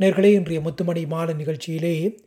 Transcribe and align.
நேர்களே 0.00 0.32
இன்றைய 0.32 0.60
முத்துமணி 0.60 1.06
மாலை 1.06 1.34
நிகழ்ச்சியிலே 1.34 2.18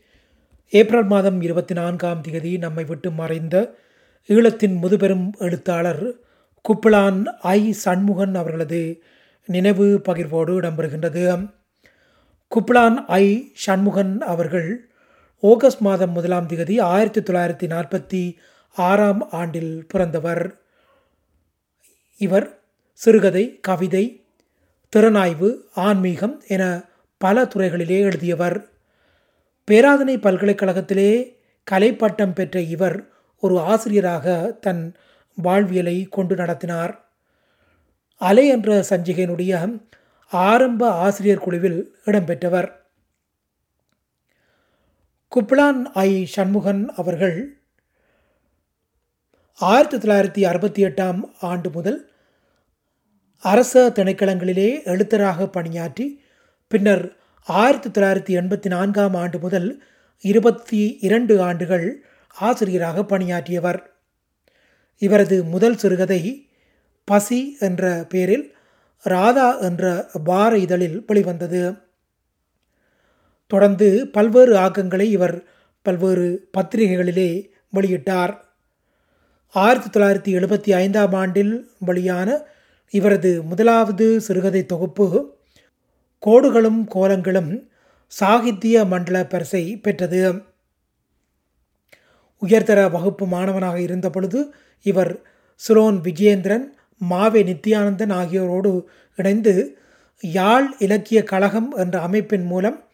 ஏப்ரல் 0.70 1.06
மாதம் 1.06 1.42
இருபத்தி 1.42 1.74
நான்காம் 1.74 2.22
தேதி 2.22 2.58
நம்மை 2.58 2.84
விட்டு 2.84 3.12
மறைந்த 3.12 3.76
ஈழத்தின் 4.28 4.76
முதுபெரும் 4.82 5.30
எழுத்தாளர் 5.38 6.14
குப்பிளான் 6.66 7.26
ஐ. 7.42 7.72
சண்முகன் 7.86 8.36
அவர்களது 8.36 9.02
நினைவு 9.46 10.02
பகிர்வோடு 10.10 10.58
இடம்பெறுகின்றது. 10.62 11.54
குப்பிளான் 12.56 12.96
ஐ. 13.08 13.52
சண்முகன் 13.54 14.22
அவர்கள் 14.22 14.90
ஆகஸ்ட் 15.42 15.80
மாதம் 15.80 16.12
முதலாம் 16.12 16.46
தேதி 16.46 16.80
ஆயிரத்தி 16.80 17.22
தொள்ளாயிரத்தி 17.22 17.72
நாற்பத்தி 17.72 18.36
ஆறாம் 18.76 19.30
ஆண்டில் 19.30 19.86
பிறந்தவர். 19.88 20.62
இவர் 22.18 22.60
சிறுகதை 22.94 23.60
கவிதை 23.60 24.26
திறனாய்வு 24.96 25.56
ஆன்மீகம் 25.76 26.42
என 26.48 26.90
பல 27.22 27.42
துறைகளிலே 27.44 28.00
எழுதியவர். 28.00 28.58
பேராதனை 29.68 30.16
பல்கலைக்கழகத்திலே 30.18 31.10
கலைப்பட்டம் 31.72 32.34
பெற்ற 32.34 32.62
இவர் 32.74 32.98
ஒரு 33.42 33.56
ஆசிரியராக 33.72 34.58
தன் 34.62 34.84
வாழ்வியலை 35.36 35.98
கொண்டு 36.12 36.36
நடத்தினார். 36.36 36.94
அலை 38.22 38.46
என்ற 38.48 38.86
சஞ்சிகையினுடைய 38.90 39.54
ஆரம்ப 40.32 40.82
ஆசிரியர் 41.06 41.44
குழுவில் 41.46 41.80
இடம்பெற்றவர். 42.06 42.70
குப்லான் 45.32 45.82
ஐ. 46.06 46.26
சண்முகன் 46.26 46.82
அவர்கள் 46.96 47.38
ஆயிரத்தி 49.60 49.98
தொள்ளாயிரத்தி 49.98 50.48
அறுபத்தி 50.48 50.82
எட்டாம் 50.84 51.22
ஆண்டு 51.42 51.70
முதல் 51.70 52.00
அரச 53.44 53.90
திணைக்களங்களிலே 53.96 54.70
எழுத்தராக 54.92 55.48
பணியாற்றி 55.48 56.08
பின்னர் 56.72 57.18
ஆயிரத்தி 57.46 57.90
தொள்ளாயிரத்தி 57.90 58.40
எண்பத்தி 58.40 58.68
நான்காம் 58.68 59.16
ஆண்டு 59.16 59.40
முதல் 59.40 59.84
இருபத்தி 60.22 60.98
இரண்டு 61.02 61.42
ஆண்டுகள் 61.42 62.04
ஆசிரியராக 62.40 63.04
பணியாற்றியவர். 63.04 63.80
இவரது 64.98 65.44
முதல் 65.44 65.78
சிறுகதை 65.78 66.50
பசி 67.06 67.58
என்ற 67.60 68.06
பெயரில் 68.10 68.56
ராதா 69.04 69.58
என்ற 69.58 70.10
வார 70.24 70.58
இதழில் 70.58 71.04
வெளிவந்தது. 71.08 71.74
தொடர்ந்து 73.48 74.08
பல்வேறு 74.08 74.56
ஆக்கங்களை 74.56 75.08
இவர் 75.18 75.44
பல்வேறு 75.82 76.28
பத்திரிகைகளிலே 76.58 77.30
வெளியிட்டார். 77.76 78.34
ஆயிரத்தி 79.50 79.90
தொள்ளாயிரத்தி 79.90 80.40
எழுபத்தி 80.40 80.72
ஐந்தாம் 80.72 81.14
ஆண்டில் 81.14 81.54
வெளியான 81.80 82.42
இவரது 82.90 83.44
முதலாவது 83.44 84.22
சிறுகதை 84.22 84.66
தொகுப்பு 84.66 85.40
கோடுகளும் 86.26 86.82
கோலங்களும் 86.96 87.52
சாகித்ய 88.08 88.86
மண்டல 88.86 89.26
பரிசை 89.26 89.78
பெற்றது. 89.78 90.22
உயர்தர 92.42 92.90
வகுப்பு 92.90 93.26
மாணவனாக 93.28 93.82
இருந்த 93.82 94.10
பொழுது 94.10 94.40
இவர் 94.82 95.12
சுலோன் 95.62 95.98
விஜயேந்திரன் 96.08 96.66
மாவே 97.10 97.42
நித்யானந்தன் 97.50 98.14
ஆகியோரோடு 98.22 98.72
இணைந்து 99.16 99.54
யாழ் 100.24 100.68
இலக்கிய 100.80 101.24
கழகம் 101.24 101.70
என்ற 101.76 102.02
அமைப்பின் 102.02 102.46
மூலம் 102.46 102.90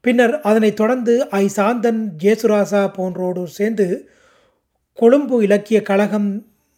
பின்னர் 0.00 0.40
அதனைத் 0.40 0.76
தொடர்ந்து 0.76 1.30
ஐ 1.30 1.44
சாந்தன் 1.56 2.00
ஜேசுராசா 2.22 2.92
போன்றோடு 2.92 3.46
சேர்ந்து 3.46 3.86
கொழும்பு 4.92 5.42
இலக்கிய 5.42 5.82
கழகம் 5.82 6.30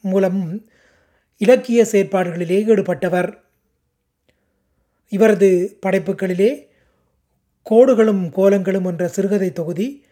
மூலம் 0.05 0.67
இலக்கிய 1.41 1.87
செயற்பாடுகளிலே 1.93 2.59
ஈடுபட்டவர். 2.71 3.31
இவரது 5.09 5.79
படைப்புகளிலே 5.87 6.71
கோடுகளும் 7.63 8.31
கோலங்களும் 8.31 8.85
என்ற 8.85 9.09
சிறுகதை 9.09 9.53
தொகுதி 9.53 10.05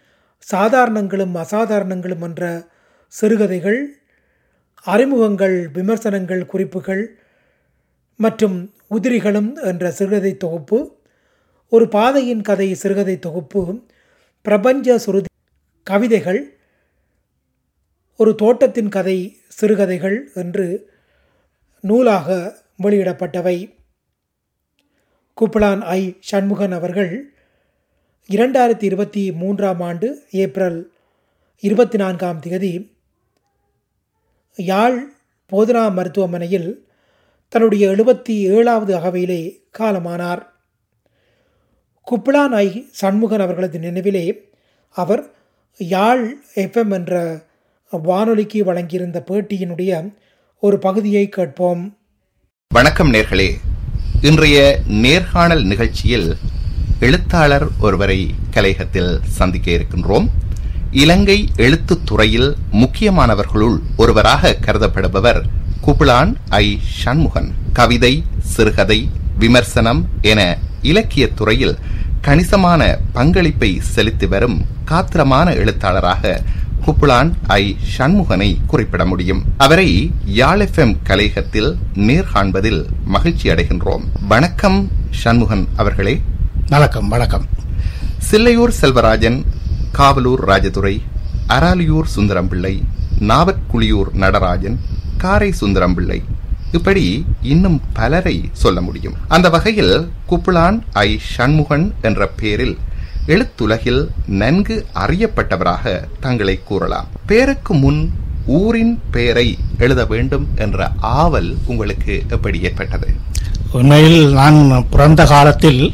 சாதாரணங்களும் 0.53 1.35
அசாதாரணங்களும் 1.35 2.23
என்ற 2.23 2.69
சிறுகதைகள் 3.09 3.81
அறிமுகங்கள் 4.85 5.69
விமர்சனங்கள் 5.73 6.47
குறிப்புகள் 6.47 7.21
மற்றும் 8.17 8.75
உதிரிகளும் 8.91 9.55
என்ற 9.63 9.91
சிறுகதை 9.91 10.37
தொகுப்பு 10.37 10.99
ஒரு 11.69 11.89
பாதையின் 11.89 12.41
கதை 12.41 12.75
சிறுகதை 12.75 13.19
தொகுப்பு 13.19 13.63
பிரபஞ்ச 14.43 14.99
சுருதி 14.99 15.31
கவிதைகள் 15.83 16.41
ஒரு 18.17 18.35
தோட்டத்தின் 18.35 18.89
கதை 18.89 19.39
சிறுகதைகள் 19.49 20.31
என்று 20.35 20.67
நூலாக 21.81 22.29
வெளியிடப்பட்டவை. 22.83 23.76
குப்பலான் 25.41 25.81
ஐ. 25.81 26.17
சண்முகன் 26.21 26.73
அவர்கள் 26.73 27.35
இரண்டாயிரத்தி 28.29 28.83
இருபத்தி 28.83 29.33
மூன்றாம் 29.33 29.81
ஆண்டு 29.81 30.23
ஏப்ரல் 30.31 30.93
இருபத்தி 31.61 31.99
நான்காம் 31.99 32.41
தேதி 32.41 32.97
யாழ் 34.57 35.13
போதனா 35.53 35.93
மருத்துவமனையில் 35.93 36.89
தன்னுடைய 37.49 37.89
எழுபத்தி 37.89 38.31
ஏழாவது 38.31 38.97
அகவையிலே 38.97 39.63
காலமானார். 39.79 40.43
குப்பலான் 42.11 42.55
ஐ. 42.55 42.87
சண்முகன் 42.91 43.41
அவர்களது 43.41 43.79
நினைவிலே 43.79 44.39
அவர் 44.91 45.35
யாழ் 45.79 46.37
எஃப்எம் 46.55 46.93
என்ற 46.93 47.43
வானொலிக்கு 47.91 48.65
வழங்கியிருந்த 48.65 49.25
பேட்டியினுடைய 49.27 50.15
ஒரு 50.59 50.79
பகுதியை 50.79 51.29
கேட்போம். 51.29 51.99
வணக்கம் 52.75 53.13
நேர்களே. 53.13 53.55
இன்றைய 54.27 54.81
நேர்காணல் 54.87 55.65
நிகழ்ச்சியில் 55.65 56.39
எழுத்தாளர் 57.01 57.69
ஒருவரை 57.79 58.35
கலையகத்தில் 58.51 59.21
சந்திக்க 59.25 59.71
இருக்கின்றோம். 59.71 60.29
இலங்கை 60.91 61.49
எழுத்துத்துறையில் 61.57 62.55
முக்கியமானவர்களுள் 62.73 63.79
ஒருவராக 63.97 64.57
கருதப்படுபவர் 64.61 65.43
குபிளான் 65.87 66.35
ஐ. 66.49 66.79
சண்முகன். 66.83 67.55
கவிதை 67.73 68.25
சிறுகதை 68.43 69.11
விமர்சனம் 69.39 70.09
என 70.23 70.59
இலக்கியத் 70.83 71.37
துறையில் 71.37 71.79
கணிசமான 72.21 72.99
பங்களிப்பை 73.13 73.81
செலுத்தி 73.81 74.27
வரும் 74.27 74.67
காத்திரமான 74.89 75.55
எழுத்தாளராக 75.55 76.43
குப்புளான் 76.87 77.33
ஐ. 77.47 77.77
சண்முகனை 77.99 78.57
குறிப்பிட 78.67 79.07
முடியும். 79.07 79.43
அவரை 79.57 80.11
யாழ் 80.25 80.61
எஃப் 80.61 80.79
எம் 80.79 80.99
கலையகத்தில் 81.07 81.77
நேர்காண்பதில் 81.95 82.87
மகிழ்ச்சி 83.05 83.49
அடைகின்றோம். 83.49 84.01
வணக்கம் 84.29 84.89
சண்முகன் 85.25 85.69
அவர்களே. 85.77 86.21
வணக்கம் 86.69 87.09
வணக்கம். 87.09 87.45
சில்லையூர் 88.31 88.73
செல்வராஜன் 88.81 89.45
காவலூர் 89.99 90.45
ராஜதுரை 90.47 91.01
அராலியூர் 91.49 92.09
சுந்தரம்பிள்ளை 92.17 92.83
நாவற்குழியூர் 93.21 94.13
நடராஜன் 94.13 94.81
காரை 95.17 95.55
சுந்தரம்பிள்ளை. 95.61 96.23
இப்படி 96.73 97.27
இன்னும் 97.43 97.81
பலரை 97.93 98.51
சொல்ல 98.53 98.81
முடியும். 98.81 99.15
அந்த 99.29 99.51
வகையில் 99.51 100.11
குப்புளான் 100.31 100.81
ஐ. 100.93 101.21
சண்முகன் 101.37 101.93
என்ற 102.03 102.27
பெயரில் 102.27 102.79
எழுத்துலகில் 103.27 104.09
நன்கு 104.27 104.87
அறியப்பட்டவராக 104.95 106.05
தங்களை 106.21 106.61
கூறலாம். 106.65 107.09
பேருக்கு 107.27 107.75
முன் 107.75 108.13
ஊரின் 108.47 109.01
பெயரை 109.11 109.59
எழுத 109.79 110.05
வேண்டும் 110.05 110.49
என்ற 110.57 110.91
ஆவல் 111.01 111.57
உங்களுக்கு 111.67 112.23
எப்படி 112.31 112.61
ஏற்பட்டது? 112.61 113.09
உண்மையில் 113.73 114.33
நான் 114.33 114.87
பிறந்த 114.91 115.25
காலத்தில் 115.25 115.93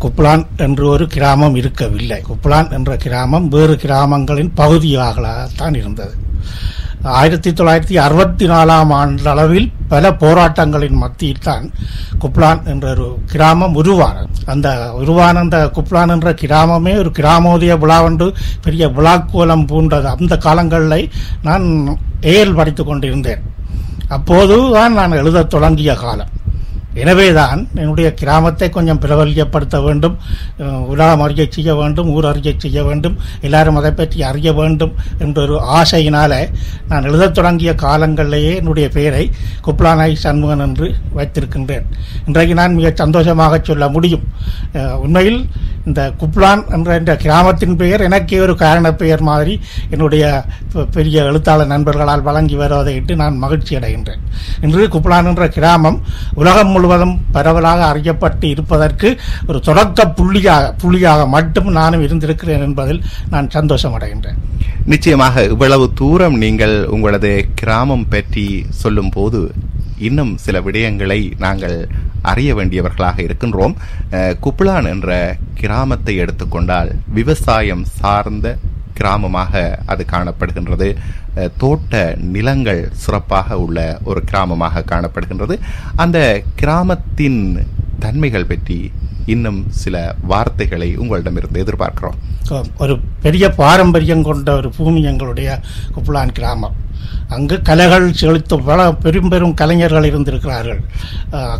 குப்லான் 0.00 0.46
என்று 0.56 0.88
ஒரு 0.88 1.06
கிராமம் 1.06 1.54
இருக்கவில்லை. 1.54 2.22
குப்லான் 2.22 2.72
என்ற 2.72 2.96
கிராமம் 2.96 3.48
வேறு 3.48 3.76
கிராமங்களின் 3.76 4.52
பகுதியாகத்தான் 4.56 5.74
இருந்தது. 5.74 6.14
ஆயிரத்தி 7.04 7.50
தொள்ளாயிரத்தி 7.50 7.96
அறுபத்தி 7.96 8.46
நாலாம் 8.48 8.92
ஆண்டு 8.92 9.30
அளவில் 9.30 9.72
பல 9.88 10.10
போராட்டங்களின் 10.10 11.00
மத்தியில் 11.02 11.42
தான் 11.42 11.70
குப்லான் 12.20 12.64
என்ற 12.64 12.90
ஒரு 12.90 13.18
கிராமம் 13.26 13.74
உருவான 13.74 14.26
அந்த 14.44 14.92
உருவான 14.92 15.38
அந்த 15.38 15.70
குப்லான் 15.74 16.08
என்ற 16.08 16.32
கிராமமே 16.32 16.96
ஒரு 16.98 17.10
கிராமோதய 17.18 17.74
விழாவென்று 17.78 18.34
பெரிய 18.62 18.88
விழாக்கோலம் 18.88 19.66
பூண்டது. 19.66 20.02
அந்த 20.02 20.36
காலங்களில் 20.36 21.10
நான் 21.42 21.98
ஏல் 22.20 22.54
படித்துக் 22.54 22.86
கொண்டிருந்தேன். 22.86 23.42
அப்போது 24.08 24.72
தான் 24.72 24.92
நான் 24.92 25.12
எழுதத் 25.12 25.50
தொடங்கிய 25.50 25.94
காலம். 25.94 26.33
எனவேதான் 27.02 27.60
என்னுடைய 27.80 28.08
கிராமத்தை 28.20 28.68
கொஞ்சம் 28.76 29.00
பிரபல்யப்படுத்த 29.04 29.76
வேண்டும் 29.86 30.16
உலகம் 30.92 31.22
அறிய 31.24 31.44
செய்ய 31.50 31.74
வேண்டும் 31.80 32.10
ஊர் 32.14 32.28
அறிய 32.30 32.52
செய்ய 32.64 32.82
வேண்டும் 32.88 33.16
எல்லாரும் 33.46 33.78
அதை 33.80 33.92
பற்றி 33.92 34.18
அறிய 34.30 34.52
வேண்டும் 34.60 34.92
என்ற 35.18 35.40
ஒரு 35.42 35.56
ஆசையினால 35.78 36.32
நான் 36.88 37.08
எழுதத் 37.10 37.36
தொடங்கிய 37.38 37.72
காலங்களிலேயே 37.84 38.52
என்னுடைய 38.60 38.88
பெயரை 38.88 39.24
குப்லானாய் 39.66 40.22
சண்முகன் 40.24 40.64
என்று 40.66 40.88
வைத்திருக்கின்றேன். 41.18 41.86
இன்றைக்கு 42.26 42.54
நான் 42.60 42.78
மிக 42.78 42.92
சந்தோஷமாக 43.02 43.60
சொல்ல 43.62 43.84
முடியும். 43.88 44.24
உண்மையில் 45.04 45.40
இந்த 45.90 46.02
குப்லான் 46.20 46.62
என்ற 46.74 46.90
இந்த 47.00 47.12
கிராமத்தின் 47.22 47.76
பெயர் 47.80 48.04
எனக்கே 48.06 48.38
ஒரு 48.44 48.54
காரண 48.62 48.86
பெயர் 49.00 49.22
மாதிரி 49.28 49.54
என்னுடைய 49.90 50.24
பெரிய 50.96 51.24
எழுத்தாளர் 51.30 51.72
நண்பர்களால் 51.72 52.24
வழங்கி 52.28 52.56
வருவதை 52.60 52.94
இட்டு 52.98 53.14
நான் 53.22 53.36
மகிழ்ச்சி 53.42 53.72
அடைகின்றேன் 53.78 54.22
இன்று 54.66 54.86
குப்லான் 54.94 55.28
என்ற 55.32 55.46
கிராமம் 55.56 55.98
உலகம் 56.34 56.72
முழு 56.74 56.83
முழுவதும் 56.84 57.14
பரவலாக 57.32 57.80
அறியப்பட்டு 57.92 58.46
இருப்பதற்கு 58.48 59.08
ஒரு 59.46 59.58
தொடக்க 59.60 60.06
புள்ளியாக 60.18 60.72
புள்ளியாக 60.82 61.20
மட்டும் 61.28 61.68
நானும் 61.72 62.04
இருந்திருக்கிறேன் 62.06 62.64
என்பதில் 62.66 63.00
நான் 63.30 63.48
சந்தோஷம் 63.50 63.94
அடைகின்றேன் 63.98 64.40
நிச்சயமாக 64.86 65.44
இவ்வளவு 65.44 65.84
தூரம் 65.94 66.36
நீங்கள் 66.38 66.74
உங்களது 66.86 67.30
கிராமம் 67.54 68.08
பற்றி 68.08 68.46
சொல்லும் 68.82 69.10
போது 69.10 69.40
இன்னும் 69.98 70.32
சில 70.38 70.60
விடயங்களை 70.60 71.20
நாங்கள் 71.38 71.76
அறிய 72.22 72.50
வேண்டியவர்களாக 72.54 73.18
இருக்கின்றோம். 73.18 73.74
குப்புளான் 74.44 74.86
என்ற 74.88 75.10
கிராமத்தை 75.54 76.14
எடுத்துக்கொண்டால் 76.16 76.90
விவசாயம் 77.18 77.84
சார்ந்த 78.00 78.46
கிராமமாக 79.00 79.62
அது 79.86 80.04
காணப்படுகின்றது. 80.12 80.88
தோட்ட 81.56 82.02
நிலங்கள் 82.34 82.82
சிறப்பாக 83.04 83.58
உள்ள 83.64 83.78
ஒரு 84.04 84.22
கிராமமாக 84.32 84.84
காணப்படுகின்றது. 84.92 85.56
அந்த 85.96 86.42
கிராமத்தின் 86.54 87.40
தன்மைகள் 87.98 88.50
பற்றி 88.52 88.78
இன்னும் 89.26 89.60
சில 89.82 90.14
வார்த்தைகளை 90.30 90.88
உங்களிடமிருந்து 90.96 91.64
எதிர்பார்க்கிறோம். 91.64 92.18
ஒரு 92.78 92.94
பெரிய 93.22 93.44
பாரம்பரியம் 93.50 94.22
கொண்ட 94.22 94.56
ஒரு 94.60 94.70
பூமி 94.78 95.02
எங்களுடைய 95.02 95.60
குப்லான் 95.94 96.34
கிராமம். 96.38 96.76
அங்கு 97.34 97.56
கலைகள் 97.68 98.06
செலுத்த 98.20 98.56
பல 98.68 98.80
பெரும் 99.04 99.30
பெரும் 99.32 99.54
கலைஞர்கள் 99.60 100.08
இருந்திருக்கிறார்கள். 100.10 100.80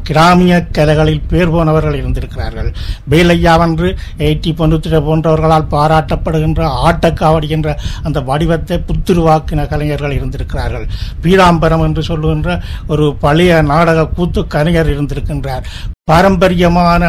கிராமிய 0.08 0.54
கலைகளில் 0.76 1.26
பேர் 1.30 1.52
போனவர்கள் 1.54 1.98
இருந்திருக்கிறார்கள். 2.00 2.68
வேலையாவென்று 3.12 3.88
எயிட்டி 4.26 4.52
பொன்னுத்திர 4.60 5.00
போன்றவர்களால் 5.08 5.70
பாராட்டப்படுகின்ற 5.74 6.68
ஆட்டக்காவடி 6.88 7.50
என்ற 7.56 7.78
அந்த 8.02 8.20
வடிவத்தை 8.30 8.78
புத்துருவாக்கின 8.90 9.66
கலைஞர்கள் 9.72 10.16
இருந்திருக்கிறார்கள். 10.18 10.86
பீராம்பரம் 11.24 11.84
என்று 11.88 12.04
சொல்லுகின்ற 12.10 12.60
ஒரு 12.92 13.06
பழைய 13.24 13.62
நாடக 13.72 14.06
கூத்து 14.18 14.42
கலைஞர் 14.56 14.94
இருந்திருக்கின்றார். 14.94 15.66
பாரம்பரியமான 16.10 17.04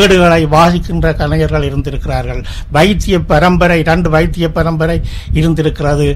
ஏடுகளை 0.00 0.42
வாசிக்கின்ற 0.54 1.06
கலைஞர்கள் 1.20 1.66
இருந்திருக்கிறார்கள். 1.68 2.40
வைத்திய 2.76 3.16
பரம்பரை 3.32 3.76
இரண்டு 3.82 4.08
வைத்திய 4.14 4.46
பரம்பரை 4.58 4.96
இருந்திருக்கிறது. 5.40 6.06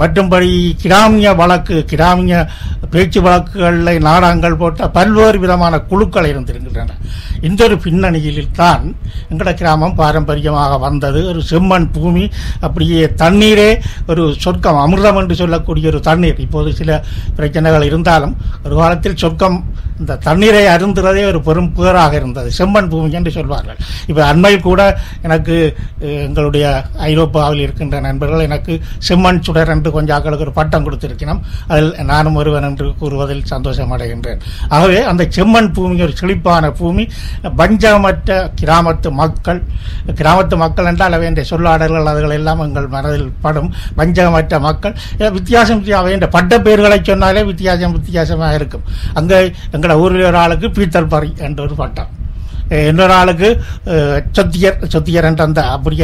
மற்றும்படி 0.00 0.50
கிடா 0.82 0.95
கிராமிய 0.96 1.30
வழக்கு 1.38 1.76
கிராமிய 1.90 2.34
பேச்சு 2.92 3.20
வழக்குகளில் 3.24 4.04
நாடகங்கள் 4.06 4.58
போட்ட 4.60 4.86
பல்வேறு 4.96 5.38
விதமான 5.42 5.74
குழுக்கள் 5.90 6.28
இருந்திருக்கின்றன. 6.30 6.94
இந்த 7.46 7.60
ஒரு 7.66 7.76
பின்னணியில் 7.84 8.54
தான் 8.60 8.84
கிராமம் 9.60 9.96
பாரம்பரியமாக 10.00 10.78
வந்தது. 10.86 11.20
ஒரு 11.30 11.40
செம்மண் 11.50 11.88
பூமி 11.96 12.24
அப்படியே 12.66 13.02
தண்ணீரே 13.22 13.70
ஒரு 14.12 14.22
சொர்க்கம் 14.44 14.80
அமிர்தம் 14.84 15.18
என்று 15.22 15.36
சொல்லக்கூடிய 15.42 15.90
ஒரு 15.92 16.00
தண்ணீர். 16.08 16.40
இப்போது 16.46 16.70
சில 16.80 17.00
பிரச்சனைகள் 17.38 17.88
இருந்தாலும் 17.90 18.34
ஒரு 18.64 18.76
காலத்தில் 18.80 19.20
சொர்க்கம் 19.24 19.58
இந்த 20.00 20.16
தண்ணீரை 20.28 20.64
அருந்துறதே 20.72 21.22
ஒரு 21.28 21.38
பெரும் 21.44 21.70
புகராக 21.76 22.12
இருந்தது. 22.20 22.48
செம்மண் 22.56 22.90
பூமி 22.94 23.16
என்று 23.20 23.30
சொல்வார்கள். 23.36 23.78
இப்போ 24.10 24.22
அண்மையில் 24.30 24.66
கூட 24.70 24.80
எனக்கு 25.26 25.54
எங்களுடைய 26.26 26.66
ஐரோப்பாவில் 27.10 27.62
இருக்கின்ற 27.66 28.00
நண்பர்கள் 28.08 28.46
எனக்கு 28.48 28.74
செம்மண் 29.08 29.44
சுடர் 29.46 29.72
என்று 29.76 29.90
கொஞ்சம் 29.96 30.16
ஆக்களுக்கு 30.16 30.46
ஒரு 30.48 30.56
பட்டம் 30.58 30.75
கொடுத்திருக்கிறோம் 30.84 31.40
அதில் 31.72 31.90
நானும் 32.12 32.38
ஒருவன் 32.40 32.66
என்று 32.68 32.86
கூறுவதில் 33.00 33.42
சந்தோஷம் 33.52 33.92
அடைகின்றேன். 33.96 34.40
ஆகவே 34.76 34.98
அந்த 35.10 35.22
செம்மண் 35.36 35.70
பூமி 35.76 35.96
ஒரு 36.06 36.14
செழிப்பான 36.20 36.70
பூமி 36.80 37.04
பஞ்சமற்ற 37.60 38.38
கிராமத்து 38.60 39.10
மக்கள் 39.22 39.60
கிராமத்து 40.20 40.56
மக்கள் 40.64 40.90
என்றால் 40.92 41.16
அவை 41.18 41.26
என்ற 41.30 41.44
சொல்லாடல்கள் 41.52 42.10
அதுகள் 42.12 42.36
எல்லாம் 42.38 42.64
எங்கள் 42.66 42.88
மனதில் 42.96 43.30
படும். 43.46 43.70
பஞ்சமற்ற 44.00 44.60
மக்கள் 44.68 44.94
வித்தியாசம் 45.38 45.82
அவை 46.02 46.12
என்ற 46.18 46.28
பட்ட 46.36 46.60
பெயர்களை 46.66 47.00
சொன்னாலே 47.10 47.42
வித்தியாசம் 47.52 47.96
வித்தியாசமாக 47.98 48.58
இருக்கும். 48.60 48.86
அங்கே 49.20 49.40
எங்களை 49.76 49.96
ஊரில் 50.04 50.28
ஒரு 50.30 50.40
ஆளுக்கு 50.44 50.68
பீத்தல் 50.78 51.12
பறி 51.14 51.32
என்ற 51.48 51.60
ஒரு 51.66 51.74
பட்டம். 51.82 52.12
இன்னொரு 52.68 53.12
ஆளுக்கு 53.12 53.48
சொத்தியர் 54.36 54.78
சொத்தியர் 54.92 55.28
என்ற 55.30 55.44
அந்த 55.44 55.62
அப்படி 55.74 55.96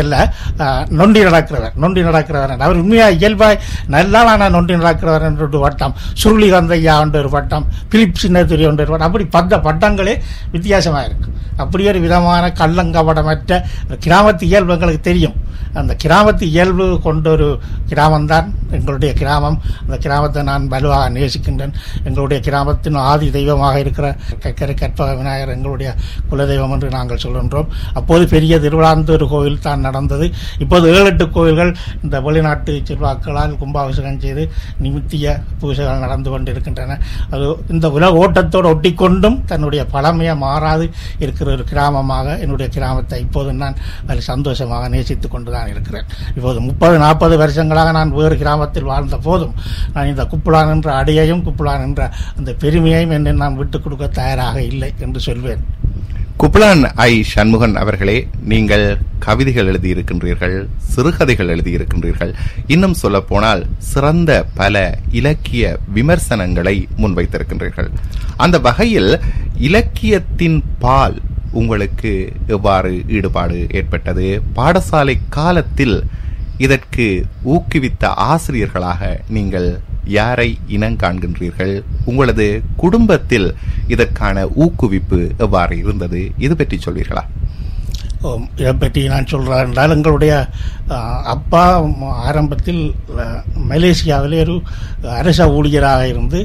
நொண்டி 1.01 1.21
நடக்கிறவர் 1.29 1.75
நொண்டி 1.85 2.03
நடக்கிறவர் 2.09 2.53
என்று. 2.55 2.67
அவர் 2.67 2.81
உண்மையா 2.83 3.09
இயல்பாய் 3.09 3.61
நல்லா 3.95 4.37
நான் 4.43 4.57
நொண்டி 4.57 4.75
நடக்கிறவர் 4.75 5.27
என்ற 5.29 5.45
ஒரு 5.49 5.59
வட்டம். 5.59 5.95
சுருளி 6.23 6.49
கந்தையா 6.55 7.01
என்ற 7.05 7.19
ஒரு 7.19 7.31
வட்டம் 7.37 7.67
பிலிப் 7.89 8.21
சின்னத்துரி 8.23 8.67
என்ற 8.71 8.83
ஒரு 8.85 8.93
வட்டம். 8.93 9.09
அப்படி 9.11 9.27
பத்த 9.37 9.61
பட்டங்களே 9.69 10.17
வித்தியாசமாக 10.57 11.05
இருக்கும் 11.05 11.31
அப்படி 11.63 11.89
ஒரு 11.89 12.01
விதமான 12.01 12.53
கள்ளங்கபடமற்ற 12.61 13.63
கிராமத்து 14.05 14.45
இயல்பு 14.51 14.73
எங்களுக்கு 14.75 15.01
தெரியும். 15.01 15.35
அந்த 15.81 15.97
கிராமத்து 16.05 16.45
இயல்பு 16.53 17.01
கொண்ட 17.05 17.31
ஒரு 17.31 17.59
கிராமம்தான் 17.91 18.49
எங்களுடைய 18.77 19.15
கிராமம். 19.21 19.61
அந்த 19.83 19.97
கிராமத்தை 20.05 20.43
நான் 20.49 20.65
வலுவாக 20.73 21.11
நேசிக்கின்றேன். 21.11 21.73
எங்களுடைய 22.05 22.43
கிராமத்தின் 22.47 22.95
ஆதி 22.95 23.31
தெய்வமாக 23.31 23.79
இருக்கிற 23.79 24.17
கக்கரை 24.43 24.75
கற்பக 24.75 25.15
விநாயகர் 25.21 25.55
எங்களுடைய 25.57 25.95
குலதெய்வம் 26.31 26.52
என்று 26.57 26.89
நாங்கள் 26.89 27.23
சொல்கின்றோம். 27.23 27.69
அப்போது 27.95 28.29
பெரிய 28.29 28.59
திருவிழாந்தூர் 28.59 29.25
கோவில் 29.29 29.59
தான் 29.61 29.81
நடந்தது. 29.81 30.33
இப்போது 30.59 30.95
ஏழு 30.95 31.05
எட்டு 31.05 31.31
கோவில்கள் 31.31 31.77
இந்த 32.03 32.21
வெளிநாட்டு 32.21 32.83
செல்வாக்களால் 32.85 33.57
கும்பாபிஷேகம் 33.59 34.21
செய்து 34.21 34.51
நிமித்திய 34.79 35.41
பூஜைகள் 35.61 35.99
நடந்து 35.99 36.31
கொண்டிருக்கின்றன. 36.31 36.99
அது 37.31 37.57
இந்த 37.69 37.91
உலக 37.91 38.21
ஓட்டத்தோடு 38.25 38.71
ஒட்டிக்கொண்டும் 38.75 39.45
தன்னுடைய 39.45 39.87
பழமையை 39.87 40.37
மாறாது 40.37 40.91
இருக்கிற 41.19 41.51
ஒரு 41.53 41.65
கிராமமாக 41.73 42.39
என்னுடைய 42.39 42.71
கிராமத்தை 42.71 43.21
இப்போது 43.21 43.53
நான் 43.53 43.77
அதில் 44.07 44.21
சந்தோஷமாக 44.21 44.89
நேசித்துக் 44.89 45.31
கொண்டுதான் 45.31 45.69
இருக்கிறேன். 45.69 46.05
இப்போது 46.37 46.61
முப்பது 46.61 46.99
நாற்பது 46.99 47.37
வருஷங்களாக 47.37 47.91
நான் 47.91 48.11
வேறு 48.11 48.37
கிராமத்தில் 48.37 48.83
வாழ்ந்த 48.83 49.17
போதும் 49.17 49.55
நான் 49.95 50.07
இந்த 50.07 50.25
குப்புளான் 50.25 50.71
என்ற 50.71 50.95
அடியையும் 50.95 51.45
குப்புளான் 51.45 51.83
என்ற 51.83 52.11
அந்த 52.37 52.53
பெருமையையும் 52.53 53.11
என்னை 53.11 53.33
நான் 53.33 53.57
விட்டுக் 53.57 53.83
கொடுக்க 53.83 54.07
தயாராக 54.07 54.63
இல்லை 54.63 54.93
என்று 54.99 55.21
சொல்வேன். 55.21 55.65
குப்லான் 56.43 56.85
ஐ. 56.95 57.25
சண்முகன் 57.35 57.75
அவர்களே 57.75 58.29
நீங்கள் 58.45 58.99
கவிதைகள் 59.19 59.69
எழுதியிருக்கின்றீர்கள் 59.73 60.67
சிறுகதைகள் 60.79 61.49
எழுதியிருக்கின்றீர்கள். 61.49 62.33
இன்னும் 62.67 62.95
சொல்ல 62.95 63.21
போனால் 63.21 63.67
சிறந்த 63.79 64.45
பல 64.55 64.99
இலக்கிய 65.11 65.79
விமர்சனங்களை 65.95 66.89
முன்வைத்திருக்கின்றீர்கள். 66.97 67.91
அந்த 68.37 68.59
வகையில் 68.59 69.21
இலக்கியத்தின் 69.59 70.65
பால் 70.79 71.21
உங்களுக்கு 71.53 72.33
எவ்வாறு 72.47 73.03
ஈடுபாடு 73.09 73.67
ஏற்பட்டது? 73.71 74.43
பாடசாலை 74.57 75.19
காலத்தில் 75.29 76.07
இதற்கு 76.59 77.27
ஊக்குவித்த 77.45 78.05
ஆசிரியர்களாக 78.05 79.21
நீங்கள் 79.29 79.81
யாரை 80.05 80.59
இனங்காண்கின்றீர்கள் 80.69 81.83
உங்களது 82.05 82.63
குடும்பத்தில் 82.77 83.55
இதற்கான 83.87 84.47
ஊக்குவிப்பு 84.47 85.37
எவ்வாறு 85.39 85.77
இருந்தது? 85.77 86.33
இது 86.39 86.57
பற்றி 86.57 86.79
சொல்வீர்களா? 86.85 87.25
இதை 88.57 88.73
பற்றி 88.75 89.01
நான் 89.09 89.31
சொல்கிறேன் 89.31 89.65
என்றால் 89.65 89.95
எங்களுடைய 89.95 90.33
அப்பா 91.33 91.63
ஆரம்பத்தில் 92.27 92.81
ஆ, 93.17 93.25
மலேசியாவிலே 93.71 94.41
ஒரு 94.43 94.55
அரச 95.15 95.47
ஊழியராக 95.55 96.03
இருந்து 96.09 96.41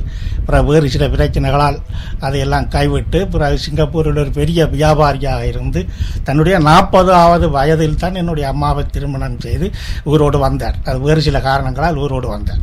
பிறகு 0.45 0.67
வேறு 0.69 0.89
சில 0.89 1.05
பிரச்சனைகளால் 1.09 1.77
அதையெல்லாம் 2.21 2.67
கைவிட்டு 2.69 3.19
பிறகு 3.27 3.57
சிங்கப்பூரில் 3.63 4.21
ஒரு 4.23 4.31
பெரிய 4.31 4.59
வியாபாரியாக 4.73 5.41
இருந்து 5.47 5.81
தன்னுடைய 6.23 6.57
நாற்பதாவது 6.67 7.47
வயதில் 7.51 7.99
தான் 7.99 8.19
என்னுடைய 8.21 8.47
அம்மாவை 8.47 8.85
திருமணம் 8.87 9.39
செய்து 9.39 9.67
ஊரோடு 10.05 10.37
வந்தார். 10.39 10.77
அது 10.85 10.97
வேறு 11.01 11.21
சில 11.21 11.39
காரணங்களால் 11.41 12.01
ஊரோடு 12.03 12.27
வந்தார். 12.27 12.61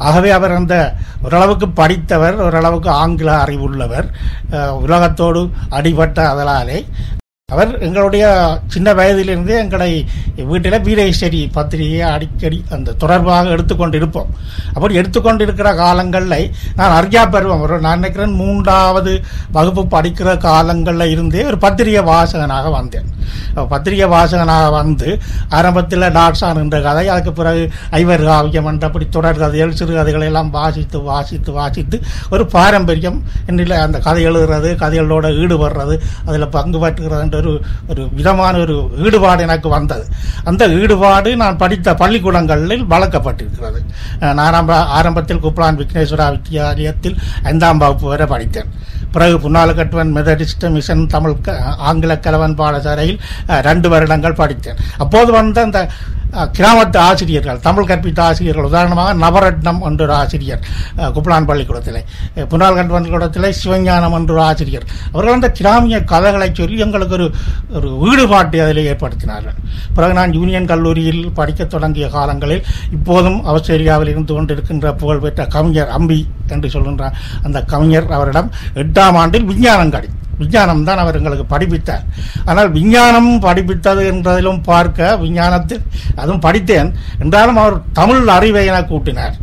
ஆகவே 0.00 0.30
அவர் 0.32 0.52
அந்த 0.52 0.76
ஓரளவுக்கு 1.24 1.68
படித்தவர் 1.74 2.38
ஓரளவுக்கு 2.42 2.90
ஆங்கில 3.00 3.30
அறிவுள்ளவர் 3.44 4.08
உலகத்தோடு 4.82 5.42
அடிபட்ட 5.70 6.18
அதனாலே 6.28 6.78
அவர் 7.52 7.72
எங்களுடைய 7.78 8.24
சின்ன 8.66 8.92
வயதிலிருந்தே 8.94 9.56
எங்களை 9.56 9.88
வீட்டில் 10.50 10.76
வீரேஸ்வரி 10.86 11.40
பத்திரிகையை 11.52 12.06
அடிக்கடி 12.10 12.58
அந்த 12.70 12.94
தொடர்பாக 13.02 13.50
எடுத்துக்கொண்டு 13.54 13.96
இருப்போம் 13.96 14.30
அப்படி 14.74 14.94
எடுத்துக்கொண்டு 14.94 15.44
இருக்கிற 15.44 15.74
காலங்களில் 15.74 16.52
நான் 16.76 16.94
அறியா 16.98 17.26
பருவம் 17.26 17.60
ஒரு 17.60 17.80
நான் 17.80 17.98
நினைக்கிறேன் 17.98 18.32
மூன்றாவது 18.32 19.12
வகுப்பு 19.52 19.82
படிக்கிற 19.96 20.36
காலங்களில் 20.36 21.10
இருந்தே 21.10 21.44
ஒரு 21.44 21.58
பத்திரிகை 21.58 22.04
வாசகனாக 22.04 22.70
வந்தேன். 22.70 23.10
பத்திரிகை 23.68 24.08
வாசகனாக 24.08 24.70
வந்து 24.70 25.08
ஆரம்பத்தில் 25.48 26.08
டாக்ஸான் 26.18 26.62
என்ற 26.62 26.80
கதை 26.80 27.04
அதுக்கு 27.08 27.32
பிறகு 27.32 27.62
ஐவர் 27.90 28.24
காவியம் 28.24 28.70
என்ற 28.72 28.86
அப்படி 28.86 29.08
தொடர் 29.10 29.42
கதைகள் 29.44 29.76
சிறுகதைகளை 29.82 30.26
எல்லாம் 30.26 30.50
வாசித்து 30.50 31.00
வாசித்து 31.02 31.52
வாசித்து 31.52 32.02
ஒரு 32.30 32.46
பாரம்பரியம். 32.56 33.20
என்னில் 33.46 33.76
அந்த 33.84 34.00
கதை 34.08 34.26
எழுதுறது 34.28 34.72
கதைகளோட 34.82 35.26
ஈடுபடுறது 35.42 35.96
அதில் 36.26 36.52
பங்கு 36.58 36.80
பற்றுகிறது 36.86 37.32
என்ற 37.34 37.48
ஒரு 37.48 37.60
ஒரு 37.88 38.08
விதமான 38.12 38.58
ஒரு 38.58 38.90
ஈடுபாடு 38.98 39.42
எனக்கு 39.42 39.68
வந்தது. 39.68 40.06
அந்த 40.44 40.68
ஈடுபாடு 40.68 41.36
நான் 41.36 41.56
படித்த 41.56 41.94
பள்ளிக்கூடங்களில் 41.94 42.84
வளர்க்கப்பட்டிருக்கிறது. 42.84 43.84
நான் 44.18 44.38
ஆரம்ப- 44.38 44.84
ஆரம்பத்தில் 44.84 45.42
குப்லான் 45.42 45.80
விக்னேஸ்வரா 45.80 46.40
வித்தியாலயத்தில் 46.40 47.16
ஐந்தாம் 47.42 47.78
வகுப்பு 47.78 48.08
வரை 48.08 48.26
படித்தேன். 48.26 48.66
பிறகு 49.12 49.38
புன்னாலக்கட்டுவன் 49.38 50.14
மெதடிஸ்ட் 50.14 50.70
மிஷன் 50.70 51.06
தமிழ் 51.06 51.40
க- 51.40 51.58
ஆங்கில 51.62 52.14
கலவன் 52.14 52.54
பாடசாலையில் 52.54 53.18
ரெண்டு 53.46 53.88
வருடங்கள் 53.88 54.32
படித்தேன். 54.32 54.76
அப்போது 54.98 55.32
வந்த 55.32 55.60
அந்த 55.60 55.88
கிராமத்து 56.54 56.98
ஆசிரியர்கள் 57.04 57.32
தமிழ் 57.60 57.88
கற்பித்த 57.88 58.20
ஆசிரியர்கள் 58.24 58.68
உதாரணமாக 58.68 59.14
நவரத்னம் 59.20 59.80
என்ற 59.86 60.02
ஒரு 60.04 60.14
ஆசிரியர் 60.18 60.62
அஹ், 60.96 61.10
குப்பலான் 61.14 61.48
பள்ளிக்கூடத்திலே 61.48 62.02
அஹ், 62.34 62.46
புனால்கண்ட் 62.50 62.94
பள்ளிக்கூடத்திலே 62.94 63.50
சிவஞானம் 63.58 64.16
என்ற 64.16 64.32
ஒரு 64.32 64.42
ஆசிரியர். 64.44 64.84
அவர்கள் 65.08 65.36
அந்த 65.36 65.50
கிராமிய 65.54 65.72
கதைகளை 66.10 66.48
சொல்லி 66.52 66.78
எங்களுக்கு 66.84 67.16
ஒரு 67.18 67.26
ஒரு 67.76 67.90
ஈடுபாட்டை 68.08 68.32
அதில் 68.64 68.82
ஏற்படுத்தினார்கள். 68.86 69.56
பிறகு 69.94 70.14
நான் 70.14 70.34
யூனியன் 70.36 70.68
கல்லூரியில் 70.68 71.02
படிக்க 71.34 71.62
தொடங்கிய 71.68 72.08
காலங்களில் 72.10 72.64
இப்போதும் 72.94 73.38
ஆஸ்திரேலியாவில் 73.50 74.10
இருந்து 74.10 74.34
கொண்டிருக்கின்ற 74.34 74.62
புகழ்பெற்ற 75.00 75.22
கவிஞர் 75.54 75.94
அம்பி 75.94 76.20
என்று 76.48 76.68
சொல்கின்ற 76.72 77.04
அந்த 77.42 77.58
கவிஞர் 77.70 77.82
அவரிடம் 78.14 78.50
எட்டாம் 78.82 79.18
ஆண்டில் 79.20 79.48
விஞ்ஞானம் 79.50 79.92
கிடை 79.92 80.10
விஞ்ஞானம் 80.40 80.84
தான் 80.88 81.02
அவர் 81.04 81.18
எங்களுக்கு 81.20 81.46
படிப்பித்தார். 81.54 82.04
ஆனால் 82.50 82.70
விஞ்ஞானம் 82.78 83.32
படிப்பித்தது 83.46 84.04
என்றதிலும் 84.12 84.60
பார்க்க 84.72 85.16
விஞ்ஞானத்தில் 85.24 85.86
அதுவும் 86.20 86.44
படித்தேன். 86.48 86.92
என்றாலும் 87.24 87.62
அவர் 87.64 87.80
தமிழ் 88.00 88.34
அறிவை 88.38 88.66
என 88.72 88.84
கூட்டினார். 88.92 89.34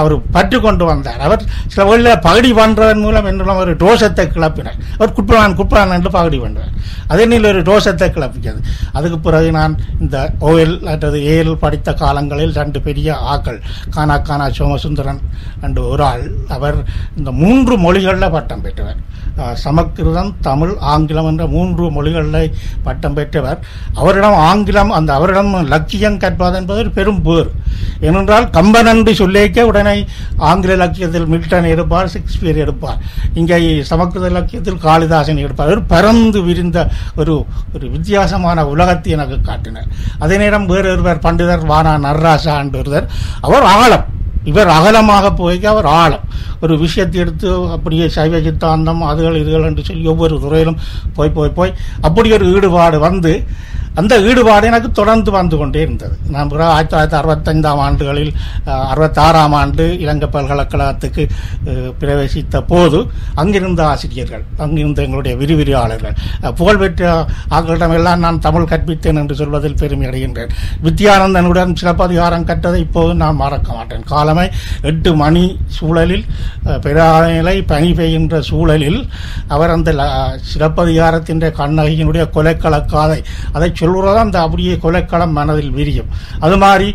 அவர் 0.00 0.14
பற்று 0.34 0.58
கொண்டு 0.64 0.84
வந்தார். 0.88 1.20
அவர் 1.26 1.42
சில 1.72 1.84
வழியில் 1.88 2.22
பகடி 2.24 2.50
பண்ணுறதன் 2.58 3.02
மூலம் 3.04 3.28
என்றும் 3.30 3.60
ஒரு 3.62 3.72
ரோஷத்தை 3.84 4.24
கிளப்பினார். 4.34 4.80
அவர் 4.96 5.14
குற்றான் 5.18 5.56
குற்றான் 5.60 5.94
என்று 5.96 6.10
பகடி 6.16 6.38
பண்ணுறார் 6.42 6.72
அதே 7.12 7.24
நிலையில் 7.30 7.50
ஒரு 7.52 7.62
ரோஷத்தை 7.70 8.08
கிளப்பிக்கிறது. 8.16 8.60
அதுக்கு 8.96 9.18
பிறகு 9.26 9.48
நான் 9.58 9.74
இந்த 10.04 10.16
ஓஎல் 10.48 10.76
அல்லது 10.92 11.20
ஏஎல் 11.32 11.52
படித்த 11.64 11.94
காலங்களில் 12.02 12.54
ரெண்டு 12.60 12.78
பெரிய 12.88 13.16
ஆக்கள் 13.34 13.58
கானா 13.96 14.18
கானா 14.28 14.48
சோமசுந்தரன் 14.58 15.22
என்று 15.66 15.82
ஒரு 15.92 16.04
ஆள். 16.12 16.26
அவர் 16.56 16.78
இந்த 17.20 17.32
மூன்று 17.42 17.76
மொழிகளில் 17.86 18.34
பட்டம் 18.36 18.64
பெற்றவர். 18.66 19.00
சமக்கிருதம் 19.36 19.94
சமஸ்கிருதம் 19.96 20.30
தமிழ் 20.40 20.72
ஆங்கிலம் 20.92 21.26
என்ற 21.26 21.46
மூன்று 21.46 21.90
மொழிகளில் 21.90 22.54
பட்டம் 22.82 23.14
பெற்றவர். 23.14 23.58
அவரிடம் 23.94 24.36
ஆங்கிலம் 24.48 24.90
அந்த 24.90 25.14
அவரிடம் 25.14 25.66
லட்சியம் 25.66 26.18
கற்பது 26.18 26.56
என்பது 26.56 26.78
ஒரு 26.78 26.90
பெரும் 26.90 27.22
பேர் 27.22 27.50
ஏனென்றால் 28.00 28.50
கம்பன் 28.50 28.86
என்று 28.86 29.12
சொல்லிக்க 29.12 29.60
உடனே 29.62 30.06
ஆங்கில 30.36 30.72
இலக்கியத்தில் 30.72 31.28
மில்டன் 31.32 31.70
எடுப்பார் 31.74 32.10
ஷேக்ஸ்பியர் 32.14 32.56
எடுப்பார். 32.56 32.98
இங்கே 33.34 33.58
சமக்கிருத 33.90 34.32
இலக்கியத்தில் 34.34 34.82
காளிதாசன் 34.86 35.44
எடுப்பார். 35.44 35.68
ஒரு 35.68 35.82
பரந்து 35.82 36.42
விரிந்த 36.42 36.88
ஒரு 37.16 37.46
ஒரு 37.74 37.88
வித்தியாசமான 37.88 38.66
உலகத்தை 38.66 39.12
எனக்கு 39.12 39.40
காட்டினார். 39.40 39.88
அதே 40.18 40.36
நேரம் 40.36 40.66
வேறு 40.66 40.90
ஒருவர் 40.90 41.24
பண்டிதர் 41.28 41.70
வானா 41.72 41.94
நர்ராசா 42.08 42.58
என்று 42.58 42.78
ஒருவர். 42.78 43.08
அவர் 43.40 43.62
ஆழம். 43.62 44.06
இவர் 44.46 44.68
அகலமாக 44.68 45.32
போய் 45.32 45.58
அவர் 45.64 45.88
ஆழம். 46.00 46.24
ஒரு 46.60 46.74
விஷயத்தை 46.78 47.20
எடுத்து 47.20 47.48
அப்படியே 47.68 48.08
சைவ 48.08 48.40
சித்தாந்தம் 48.40 49.02
அதுகள் 49.02 49.40
இதுகள் 49.42 49.64
என்று 49.64 49.84
சொல்லி 49.84 50.06
ஒவ்வொரு 50.06 50.40
துறையிலும் 50.40 50.78
போய் 51.14 51.30
போய் 51.30 51.56
போய் 51.58 51.72
அப்படி 52.00 52.32
ஒரு 52.32 52.46
ஈடுபாடு 52.54 52.98
வந்து 52.98 53.32
அந்த 53.96 54.20
ஈடுபாடு 54.20 54.66
எனக்கு 54.66 54.92
தொடர்ந்து 54.92 55.30
வந்து 55.30 55.56
கொண்டே 55.56 55.80
இருந்தது. 55.80 56.18
நான் 56.28 56.50
ஆயிரத்தி 56.68 56.96
தொள்ளாயிரத்தி 56.96 57.20
அறுபத்தைந்தாம் 57.20 57.78
ஆண்டுகளில் 57.78 58.32
அறுபத்தாறாம் 58.86 59.54
ஆண்டு 59.54 59.98
இலங்கை 59.98 60.28
பல்கலைக்கழகத்துக்கு 60.28 61.22
பிரவேசித்த 62.00 62.60
போது 62.62 62.98
அங்கிருந்த 63.34 63.86
ஆசிரியர்கள் 63.86 64.44
அங்கிருந்த 64.56 65.02
எங்களுடைய 65.02 65.36
விரிவிரியாளர்கள் 65.36 66.14
புகழ்பெற்ற 66.54 67.26
ஆக்களிடமெல்லாம் 67.50 68.16
நான் 68.16 68.40
தமிழ் 68.40 68.62
கற்பித்தேன் 68.62 69.16
என்று 69.16 69.34
சொல்வதில் 69.34 69.74
பெருமை 69.74 70.08
அடைகின்றேன். 70.08 70.52
வித்யானந்தனுடன் 70.84 71.74
சிலப்பதிகாரம் 71.74 72.46
கற்றதை 72.46 72.76
இப்போது 72.76 73.14
நான் 73.14 73.34
மறக்க 73.34 73.72
மாட்டேன். 73.72 74.02
காலமே 74.02 74.50
எட்டு 74.82 75.14
மணி 75.14 75.44
சூழலில் 75.68 76.24
அஹ், 76.64 76.78
பெருநிலை 76.80 77.56
பெய்கின்ற 77.92 78.38
சூழலில் 78.40 79.00
அவர் 79.48 79.70
அந்த 79.70 79.92
ல- 79.92 80.10
சிலப்பதிகாரத்தின் 80.52 81.34
கண்ணகியினுடைய 81.56 82.24
கொலைக்களக்காதை 82.34 83.18
அதை 83.52 83.72
சொல்கிறதா 83.86 84.24
அந்த 84.26 84.40
அப்படியே 84.46 84.74
கொலைக்களம் 84.86 85.36
மனதில் 85.38 85.76
விரியும். 85.78 86.10
அது 86.46 86.58
மாதிரி 86.64 86.88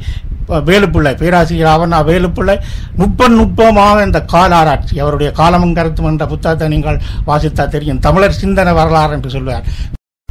வேலுப்பிள்ளை 0.70 1.12
பேராசிரியர் 1.20 1.74
அவன் 1.74 1.94
வேலுப்பிள்ளை 2.10 2.56
நுட்பம் 3.02 3.38
நுட்பமாக 3.40 4.06
இந்த 4.08 4.20
கால 4.34 4.52
ஆராய்ச்சி 4.62 4.96
அவருடைய 5.04 5.30
காலமும் 5.40 5.78
கருத்தும் 5.78 6.10
என்ற 6.12 6.26
புத்தகத்தை 6.34 6.68
நீங்கள் 6.76 7.02
வாசித்தா 7.30 7.66
தெரியும். 7.76 8.04
தமிழர் 8.08 8.40
சிந்தனை 8.44 8.74
வரலாறு 8.82 9.16
என்று 9.18 9.36
சொல்வார். 9.38 9.66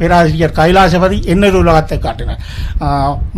பேராசிரியர் 0.01 0.55
கைலாசபதி 0.59 1.17
என்னொரு 1.33 1.57
உலகத்தை 1.63 1.97
காட்டினார். 2.05 2.41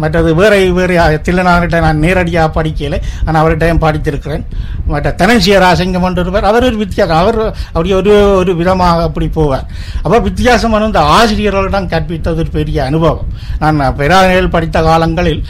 மற்றது 0.02 0.30
வேற 0.42 0.54
வேறு 0.80 0.96
தில்லனார்கிட்ட 1.28 1.80
நான் 1.88 2.04
நேரடியாக 2.06 2.50
படிக்கலை. 2.60 3.00
ஆனால் 3.26 3.42
அவர்கிட்டையும் 3.42 3.84
படித்திருக்கிறேன். 3.86 4.46
மற்ற 4.94 5.12
தனசிய 5.22 5.58
ராசிங்கம் 5.66 6.08
ஒருவர் 6.24 6.50
அவர் 6.52 6.68
ஒரு 6.70 6.78
வித்தியாசம் 6.84 7.20
அவர் 7.24 7.40
அப்படி 7.74 7.94
ஒரு 8.00 8.14
ஒரு 8.42 8.52
விதமாக 8.62 9.04
அப்படி 9.10 9.28
போவார். 9.40 9.68
அப்போ 10.04 10.18
வித்தியாசமான 10.30 10.90
இந்த 10.92 11.04
ஆசிரியர்களிடம் 11.18 11.92
கற்பித்தது 11.94 12.42
ஒரு 12.44 12.52
பெரிய 12.60 12.80
அனுபவம். 12.90 13.30
நான் 13.64 13.82
பேராசிரியர் 14.02 14.56
படித்த 14.56 14.82
காலங்களில் 14.90 15.44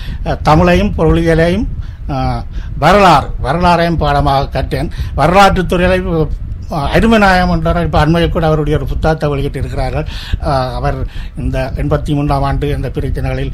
தமிழையும் 0.50 0.94
பொருளியலையும் 1.00 1.68
வரலாறு 2.84 3.28
வரலாறையும் 3.44 4.00
பாடமாக 4.02 4.50
கற்றேன். 4.56 4.90
வரலாற்று 5.20 5.62
துறையில 5.72 5.94
அருமநாயம் 6.96 7.52
என்றார் 7.56 7.86
இப்போ 7.86 8.00
அண்மையில் 8.04 8.34
கூட 8.36 8.46
அவருடைய 8.50 8.78
ஒரு 8.80 8.88
புத்தகத்தை 8.92 9.28
வெளியிட்டு 9.32 9.60
இருக்கிறார்கள் 9.62 10.06
அவர் 10.78 10.98
இந்த 11.42 11.58
எண்பத்தி 11.82 12.12
மூன்றாம் 12.18 12.46
ஆண்டு 12.50 12.68
இந்த 12.78 12.90
பிரச்சனைகளில் 12.96 13.52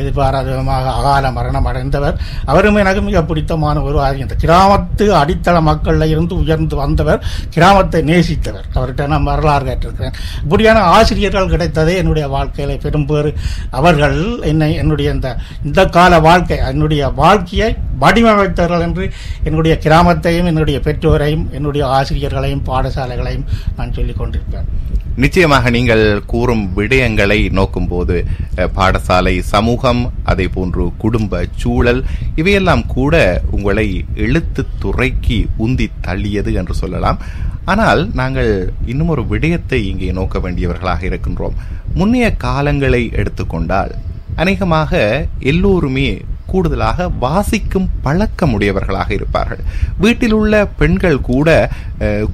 எதிர்பாராத 0.00 0.46
விதமாக 0.50 0.92
அகால 0.98 1.30
மரணம் 1.38 1.68
அடைந்தவர். 1.70 2.16
அவரும் 2.50 2.80
எனக்கு 2.82 3.02
மிக 3.08 3.22
பிடித்தமான 3.30 3.82
ஒரு 3.88 3.98
இந்த 4.24 4.36
கிராமத்து 4.44 5.06
அடித்தள 5.20 5.56
மக்களில் 5.70 6.12
இருந்து 6.14 6.34
உயர்ந்து 6.42 6.76
வந்தவர் 6.82 7.20
கிராமத்தை 7.56 8.02
நேசித்தவர். 8.10 8.66
அவர்கிட்ட 8.76 9.06
நான் 9.14 9.28
வரலாறு 9.30 9.66
கேட்டிருக்கிறேன். 9.68 10.16
இப்படியான 10.44 10.82
ஆசிரியர்கள் 10.96 11.52
கிடைத்ததே 11.54 11.94
என்னுடைய 12.02 12.26
வாழ்க்கையில் 12.36 12.82
பெரும்பேறு 12.84 13.32
அவர்கள் 13.80 14.18
என்னை 14.52 14.70
என்னுடைய 14.82 15.08
இந்த 15.16 15.30
இந்த 15.66 15.80
கால 15.98 16.20
வாழ்க்கை 16.28 16.58
என்னுடைய 16.72 17.02
வாழ்க்கையை 17.22 17.70
வடிவமைத்தவர்கள் 18.02 18.84
என்று 18.86 19.04
என்னுடைய 19.48 19.74
கிராமத்தையும் 19.84 20.48
என்னுடைய 20.50 20.78
பெற்றோரையும் 20.86 21.44
என்னுடைய 21.56 21.82
ஆசிரியர்கள் 21.96 22.41
ஆசிரியர்களையும் 22.42 22.66
பாடசாலைகளையும் 22.70 23.46
நான் 23.76 23.92
சொல்லிக் 23.92 24.20
கொண்டிருப்பேன். 24.20 24.68
நிச்சயமாக 25.16 25.70
நீங்கள் 25.70 26.22
கூறும் 26.26 26.70
விடயங்களை 26.76 27.38
நோக்கும்போது 27.58 27.88
போது 27.88 28.70
பாடசாலை 28.76 29.38
சமூகம் 29.38 30.12
அதே 30.24 30.48
போன்று 30.48 30.84
குடும்ப 30.98 31.46
சூழல் 31.56 32.04
இவையெல்லாம் 32.34 32.86
கூட 32.86 33.42
உங்களை 33.50 34.04
எழுத்து 34.14 34.66
துறைக்கு 34.78 35.46
உந்தி 35.58 35.86
தள்ளியது 36.06 36.52
என்று 36.52 36.74
சொல்லலாம். 36.74 37.18
ஆனால் 37.64 38.10
நாங்கள் 38.14 38.72
இன்னும் 38.86 39.08
ஒரு 39.08 39.26
விடயத்தை 39.26 39.80
இங்கே 39.88 40.12
நோக்க 40.12 40.38
வேண்டியவர்களாக 40.38 41.02
இருக்கின்றோம். 41.02 41.58
முன்னைய 41.94 42.26
காலங்களை 42.44 43.12
எடுத்துக்கொண்டால் 43.12 43.94
அநேகமாக 44.36 45.26
எல்லோருமே 45.38 46.20
கூடுதலாக 46.52 47.08
வாசிக்கும் 47.24 47.88
பழக்கமுடையவர்களாக 48.04 49.10
இருப்பார்கள். 49.18 49.62
வீட்டில் 50.04 50.36
உள்ள 50.40 50.64
பெண்கள் 50.80 51.18
கூட 51.30 51.48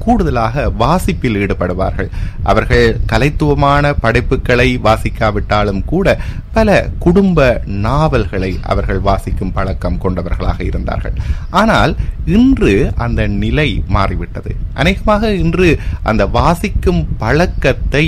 கூடுதலாக 0.04 0.62
வாசிப்பில் 0.82 1.38
ஈடுபடுவார்கள். 1.42 2.10
அவர்கள் 2.50 2.86
கலைத்துவமான 3.12 3.92
படைப்புகளை 4.04 4.68
வாசிக்காவிட்டாலும் 4.86 5.82
கூட 5.92 6.16
பல 6.56 6.76
குடும்ப 7.04 7.48
நாவல்களை 7.86 8.52
அவர்கள் 8.72 9.00
வாசிக்கும் 9.08 9.52
பழக்கம் 9.56 10.00
கொண்டவர்களாக 10.04 10.60
இருந்தார்கள். 10.70 11.16
ஆனால் 11.60 11.92
இன்று 12.38 12.72
அந்த 13.04 13.20
நிலை 13.42 13.68
மாறிவிட்டது. 13.96 14.52
அநேகமாக 14.80 15.32
இன்று 15.44 15.68
அந்த 16.10 16.22
வாசிக்கும் 16.38 17.02
பழக்கத்தை 17.22 18.04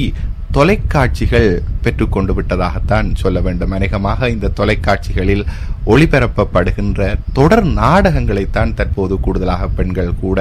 தொலைக்காட்சிகள் 0.56 1.48
பெற்றுக்கொண்டு 1.84 2.32
விட்டதாகத்தான் 2.36 3.08
சொல்ல 3.22 3.38
வேண்டும். 3.40 3.74
அநேகமாக 3.76 4.28
இந்த 4.34 4.50
தொலைக்காட்சிகளில் 4.60 5.44
ஒளிபரப்பப்படுகின்ற 5.92 7.00
தொடர் 7.38 7.66
நாடகங்களைத்தான் 7.80 8.74
தற்போது 8.80 9.14
கூடுதலாக 9.26 9.68
பெண்கள் 9.78 10.10
கூட 10.24 10.38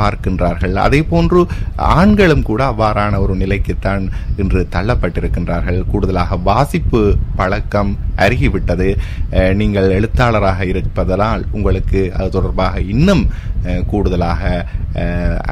பார்க்கின்றார்கள். 0.00 0.74
அதே 0.86 1.00
போன்று 1.12 1.42
ஆண்களும் 1.98 2.46
கூட 2.50 2.62
அவ்வாறான 2.72 3.20
ஒரு 3.24 3.36
நிலைக்குத்தான் 3.42 4.04
இன்று 4.36 4.62
தள்ளப்பட்டிருக்கின்றார்கள். 4.76 5.80
கூடுதலாக 5.92 6.36
வாசிப்பு 6.50 7.02
பழக்கம் 7.40 7.92
அருகிவிட்டது. 8.24 8.88
நீங்கள் 9.60 9.88
எழுத்தாளராக 9.98 10.66
இருப்பதனால் 10.72 11.44
உங்களுக்கு 11.56 12.00
அது 12.18 12.28
தொடர்பாக 12.36 12.80
இன்னும் 12.94 13.24
கூடுதலாக 13.92 14.42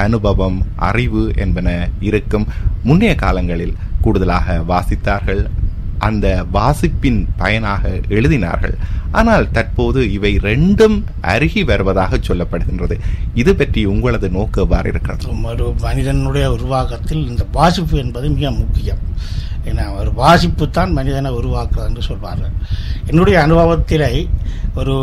அனுபவம் 0.05 0.59
அறிவு 0.91 1.25
என்பன 1.45 1.69
இருக்கும். 2.09 2.47
முன்னைய 2.89 3.15
காலங்களில் 3.25 3.77
கூடுதலாக 4.07 4.57
வாசித்தார்கள். 4.73 5.45
அந்த 6.07 6.29
வாசிப்பின் 6.55 7.21
பயனாக 7.41 7.91
எழுதினார்கள். 8.17 8.75
ஆனால் 9.19 9.47
தற்போது 9.57 10.01
இவை 10.17 10.33
ரெண்டும் 10.47 10.97
அருகி 11.33 11.63
வருவதாக 11.71 12.19
சொல்லப்படுகின்றது. 12.29 12.97
இது 13.43 13.53
பற்றி 13.61 13.83
உங்களது 13.93 14.29
நோக்கு 14.37 14.61
எவ்வாறு 14.65 14.89
இருக்கிறது? 14.93 15.29
ஒரு 15.53 15.69
மனிதனுடைய 15.87 16.47
உருவாக்கத்தில் 16.57 17.23
இந்த 17.31 17.45
வாசிப்பு 17.59 17.97
என்பது 18.05 18.29
மிக 18.37 18.51
முக்கியம். 18.61 19.03
என்ன 19.71 19.83
ஒரு 20.01 20.11
வாசிப்பு 20.23 20.65
தான் 20.79 20.95
மனிதனை 20.99 21.31
உருவாக்குறது 21.41 21.89
என்று 21.91 22.03
சொல்வார்கள். 22.09 22.55
என்னுடைய 23.11 23.37
அனுபவத்திலே 23.47 24.11
ஒரு 24.81 24.95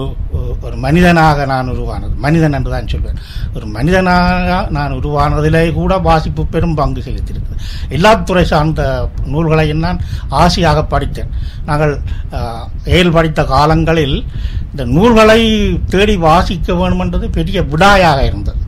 ஒரு 0.65 0.75
மனிதனாக 0.86 1.46
நான் 1.51 1.72
உருவானது 1.74 2.13
மனிதன் 2.25 2.56
என்று 2.58 2.72
தான் 2.74 2.89
சொல்வேன். 2.94 3.20
ஒரு 3.56 3.65
மனிதனாக 3.75 4.58
நான் 4.77 4.98
உருவானதிலே 5.00 5.63
கூட 5.77 5.98
வாசிப்பு 6.08 6.44
பெரும் 6.53 6.77
பங்கு 6.80 7.01
செலுத்தியிருக்கு. 7.08 7.60
எல்லா 7.98 8.12
துறை 8.30 8.44
சார்ந்த 8.51 8.82
நூல்களையும் 9.34 9.84
நான் 9.86 10.01
ஆசையாக 10.44 10.84
படித்தேன். 10.94 11.32
நாங்கள் 11.70 11.94
ஏல் 12.98 13.12
ஏழ் 13.12 13.15
படித்த 13.18 13.41
காலங்களில் 13.53 14.18
இந்த 14.72 14.84
நூல்களை 14.96 15.41
தேடி 15.94 16.15
வாசிக்க 16.27 16.74
வேண்டும் 16.82 17.03
என்றது 17.06 17.30
பெரிய 17.38 17.62
விடாயாக 17.72 18.20
இருந்தது. 18.30 18.60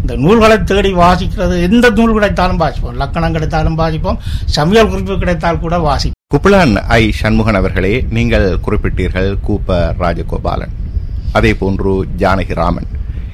இந்த 0.00 0.16
நூல்களை 0.16 0.64
தேடி 0.64 0.92
வாசிக்கிறது 0.94 1.62
எந்த 1.70 1.90
நூல் 1.90 2.12
கிடைத்தாலும் 2.12 2.60
வாசிப்போம். 2.60 2.94
லக்கணம் 2.94 3.32
கிடைத்தாலும் 3.32 3.78
வாசிப்போம் 3.78 4.18
சமையல் 4.44 4.88
குறிப்பு 4.88 5.18
கிடைத்தால் 5.18 5.58
கூட 5.58 5.76
வாசிப்போம். 5.78 6.18
குப்பலான் 6.34 6.74
ஐ. 6.74 7.12
சண்முகன் 7.12 7.54
அவர்களே 7.54 8.06
நீங்கள் 8.10 8.58
குறிப்பிட்டீர்கள் 8.66 9.36
கூப்ப 9.48 9.92
ராஜகோபாலன் 9.98 10.74
அதே 11.32 11.54
போன்று 11.54 12.06
ஜானகி 12.18 12.54
ராமன். 12.54 12.86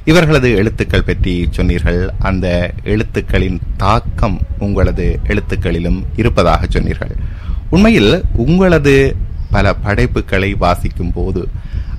இவர்களது 0.04 0.50
எழுத்துக்கள் 0.56 1.02
பற்றி 1.02 1.49
சொன்னீர்கள். 1.50 2.11
அந்த 2.18 2.70
எழுத்துக்களின் 2.85 3.58
தாக்கம் 3.76 4.40
உங்களது 4.58 5.20
எழுத்துக்களிலும் 5.26 6.02
இருப்பதாக 6.16 6.66
சொன்னீர்கள். 6.68 7.14
உண்மையில் 7.70 8.23
உங்களது 8.32 9.16
பல 9.50 9.75
படைப்புகளை 9.75 10.54
வாசிக்கும் 10.54 11.12
போது 11.12 11.49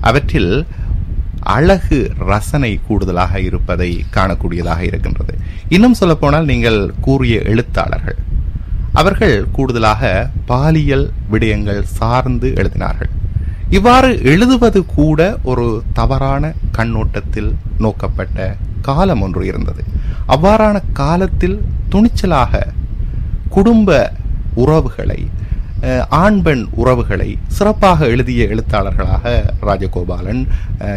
அவற்றில் 0.00 0.66
அழகு 1.54 1.98
ரசனை 2.30 2.70
கூடுதலாக 2.86 3.40
இருப்பதை 3.40 3.90
காணக்கூடியதாக 4.16 4.80
இருக்கின்றது. 4.80 5.34
இன்னும் 5.68 5.98
சொல்லப்போனால் 6.00 6.50
நீங்கள் 6.52 6.80
கூறிய 7.00 7.36
எழுத்தாளர்கள். 7.52 8.18
அவர்கள் 9.00 9.36
கூடுதலாக 9.56 10.02
பாலியல் 10.46 11.06
விடயங்கள் 11.32 11.82
சார்ந்து 11.98 12.48
எழுதினார்கள். 12.60 13.12
இவ்வாறு 13.70 14.10
எழுதுவது 14.32 14.80
கூட 14.96 15.20
ஒரு 15.42 15.66
தவறான 15.92 16.52
கண்ணோட்டத்தில் 16.76 17.50
நோக்கப்பட்ட 17.78 18.46
காலம் 18.88 19.20
ஒன்று 19.20 19.42
இருந்தது. 19.46 19.82
அவ்வாறான 20.34 20.76
காலத்தில் 20.92 21.58
துணிச்சலாக 21.92 22.62
குடும்ப 23.56 23.90
உறவுகளை 24.54 25.20
ஆண் 26.16 26.42
பெண் 26.42 26.66
உறவுகளை 26.72 27.38
சிறப்பாக 27.48 28.06
எழுதிய 28.06 28.44
எழுத்தாளர்களாக 28.46 29.24
ராஜகோபாலன் 29.62 30.42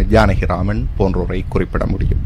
ஜானகிராமன் 0.09 0.85
போன்றோரை 0.97 1.43
குறிப்பிட 1.47 1.85
முடியும். 1.85 2.23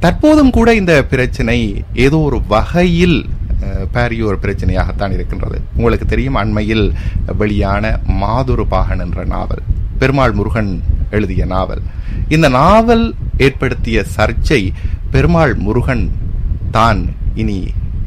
தற்போதும் 0.00 0.50
கூட 0.50 0.74
இந்த 0.74 1.04
பிரச்சனை 1.04 1.58
ஏதோ 1.94 2.18
ஒரு 2.18 2.40
வகையில் 2.48 3.18
அஹ், 3.62 3.86
பாரிய 3.92 4.24
ஒரு 4.24 4.38
பிரச்சனையாகத்தான் 4.42 5.12
இருக்கின்றது. 5.12 5.62
உங்களுக்கு 5.76 6.06
தெரியும் 6.06 6.34
அண்மையில் 6.34 6.86
வெளியான 7.36 7.84
மாதுரு 8.20 8.64
பாகன் 8.68 8.98
என்ற 8.98 9.24
நாவல் 9.24 9.62
பெருமாள் 9.98 10.32
முருகன் 10.32 10.72
எழுதிய 11.10 11.44
நாவல். 11.46 11.82
இந்த 12.28 12.48
நாவல் 12.48 13.04
ஏற்படுத்திய 13.38 14.04
சர்ச்சை 14.16 14.60
பெருமாள் 15.10 15.54
முருகன் 15.58 16.04
தான் 16.70 17.00
இனி 17.34 17.58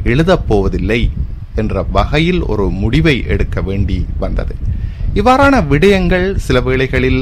எழுதப் 0.03 0.47
போவதில்லை 0.47 1.01
என்ற 1.61 1.83
வகையில் 1.97 2.41
ஒரு 2.51 2.65
முடிவை 2.81 3.15
எடுக்க 3.33 3.61
வேண்டி 3.69 3.99
வந்தது. 4.23 4.55
இவ்வாறான 5.19 5.55
விடயங்கள் 5.71 6.27
சில 6.47 6.57
வேளைகளில் 6.67 7.21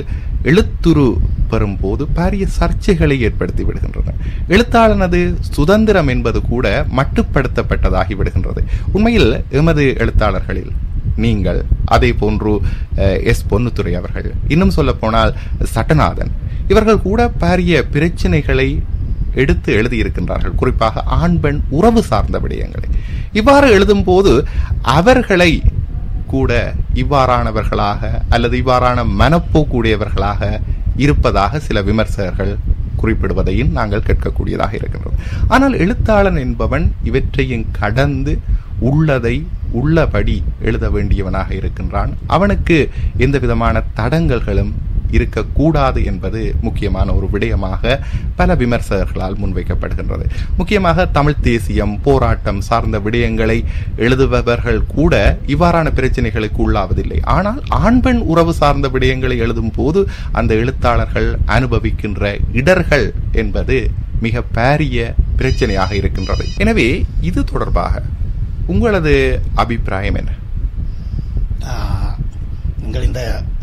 எழுத்துரு 0.51 1.07
பெறும்போது 1.51 2.03
பாரிய 2.17 2.45
சர்ச்சைகளை 2.59 3.15
ஏற்படுத்தி 3.27 3.63
விடுகின்றன. 3.63 4.13
எழுத்தாளனது 4.53 5.19
சுதந்திரம் 5.55 6.09
என்பது 6.13 6.39
கூட 6.51 6.65
மட்டுப்படுத்தப்பட்டதாகி 6.97 8.15
விடுகின்றது. 8.19 8.61
உண்மையில் 8.95 9.31
எமது 9.59 9.85
எழுத்தாளர்களில் 10.03 10.73
நீங்கள் 11.23 11.59
அதே 11.95 12.09
போன்று 12.21 12.53
எஸ். 13.31 13.45
பொன்னுத்துறை 13.51 13.93
அவர்கள் 13.99 14.27
இன்னும் 14.53 14.75
சொல்ல 14.77 14.91
போனால் 15.03 15.31
சட்டநாதன் 15.75 16.33
இவர்கள் 16.71 17.05
கூட 17.07 17.21
பாரிய 17.41 17.83
பிரச்சனைகளை 17.95 18.69
எடுத்து 19.41 19.69
எழுதியிருக்கின்றார்கள். 19.79 20.55
குறிப்பாக 20.55 21.03
ஆண் 21.19 21.39
பெண் 21.39 21.59
உறவு 21.79 22.03
சார்ந்த 22.11 22.39
விடயங்களை. 22.43 22.89
இவ்வாறு 23.39 23.67
எழுதும்போது 23.77 24.33
அவர்களை 24.97 25.51
கூட 26.33 26.51
இவ்வாறானவர்களாக 27.01 28.01
அல்லது 28.29 28.55
இவ்வாறான 28.61 28.99
மனப்போக்குடையவர்களாக 29.19 30.41
இருப்பதாக 30.95 31.59
சில 31.67 31.81
விமர்சகர்கள் 31.81 32.53
குறிப்பிடுவதையும் 33.01 33.71
நாங்கள் 33.77 34.05
கேட்கக்கூடியதாக 34.07 34.73
இருக்கின்றது 34.79 35.17
ஆனால் 35.47 35.75
எழுத்தாளன் 35.83 36.39
என்பவன் 36.45 36.85
இவற்றையும் 37.03 37.65
கடந்து 37.79 38.33
உள்ளதை 38.89 39.35
உள்ளபடி 39.79 40.37
எழுத 40.61 40.85
வேண்டியவனாக 40.89 41.49
இருக்கின்றான். 41.53 42.11
அவனுக்கு 42.35 42.77
எந்த 43.25 43.37
விதமான 43.43 43.81
தடங்கல்களும் 43.99 44.71
இருக்கக்கூடாது 45.11 46.03
என்பது 46.03 46.55
முக்கியமான 46.61 47.13
ஒரு 47.13 47.27
விடயமாக 47.33 47.99
பல 48.35 48.55
விமர்சகர்களால் 48.55 49.37
முன்வைக்கப்படுகின்றது. 49.41 50.25
முக்கியமாக 50.57 51.05
தமிழ் 51.05 51.41
தேசியம் 51.41 52.01
போராட்டம் 52.01 52.61
சார்ந்த 52.61 52.99
விடயங்களை 52.99 53.63
எழுதுபவர்கள் 53.97 54.81
கூட 54.85 55.37
இவ்வாறான 55.47 55.87
பிரச்சனைகளுக்கு 55.99 56.61
உள்ளாவதில்லை. 56.67 57.19
ஆனால் 57.23 57.61
ஆண் 57.69 58.01
பெண் 58.01 58.21
உறவு 58.31 58.53
சார்ந்த 58.53 58.87
விடயங்களை 58.87 59.37
எழுதும் 59.37 59.71
போது 59.71 60.07
அந்த 60.31 60.53
எழுத்தாளர்கள் 60.53 61.29
அனுபவிக்கின்ற 61.45 62.39
இடர்கள் 62.51 63.13
என்பது 63.31 63.89
மிக 64.19 64.41
பாரிய 64.57 65.13
பிரச்சனையாக 65.37 65.91
இருக்கின்றது. 65.91 66.45
எனவே 66.57 67.05
இது 67.21 67.43
தொடர்பாக 67.43 68.01
உங்களது 68.65 69.41
அபிப்பிராயம் 69.53 70.15
என்ன? 70.15 70.31
நீங்கள் 72.85 73.05
இந்த 73.09 73.21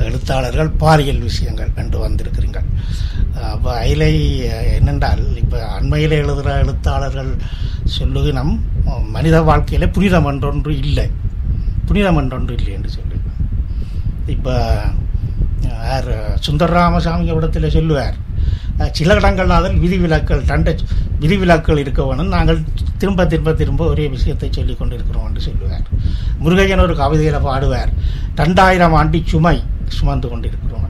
எழுத்தாளர்கள் 0.09 0.71
பாலியல் 0.83 1.27
விஷயங்கள் 1.29 1.73
என்று 1.83 1.99
வந்திருக்கிறீர்கள். 2.05 2.69
அப்போ 3.53 3.71
அயிலை 3.83 4.13
என்னென்றால் 4.79 5.23
இப்போ 5.43 5.59
அண்மையில் 5.77 6.19
எழுதுகிற 6.21 6.55
எழுத்தாளர்கள் 6.65 7.31
சொல்லுகினம் 7.99 8.53
மனித 9.17 9.37
வாழ்க்கையில் 9.49 9.93
புனிதம் 9.97 10.29
என்றொன்று 10.31 10.73
இல்லை. 10.85 11.07
புனிதம் 11.89 12.19
என்றொன்று 12.21 12.53
இல்லை 12.59 12.73
என்று 12.79 12.91
சொல்லுவேன் 12.97 13.41
இப்போ 14.35 14.55
யார் 15.69 16.11
சுந்தர 16.47 16.73
ராமசாமி 16.79 17.33
இடத்துல 17.37 17.69
சொல்லுவார் 17.77 18.17
சில 18.99 19.15
இடங்கள் 19.21 19.57
அதில் 19.57 19.81
விதிவிலக்கள் 19.83 20.47
தண்டை 20.51 20.73
விதிவிலக்கள் 21.23 21.81
இருக்க 21.83 22.03
வேணும். 22.09 22.31
நாங்கள் 22.37 22.59
திரும்ப 23.01 23.27
திரும்ப 23.33 23.53
திரும்ப 23.61 23.83
ஒரே 23.93 24.07
விஷயத்தை 24.15 24.49
சொல்லிக் 24.57 24.81
கொண்டிருக்கிறோம் 24.81 25.27
என்று 25.29 25.43
சொல்லுவார். 25.49 25.87
முருகையன் 26.45 26.85
ஒரு 26.87 26.95
கவிதையில் 27.03 27.47
பாடுவார். 27.49 27.93
ரெண்டாயிரம் 28.43 28.97
ஆண்டி 29.01 29.21
சுமை 29.33 29.57
சுமந்து 29.99 30.29
கொண்டிருக்கிறோம். 30.33 30.87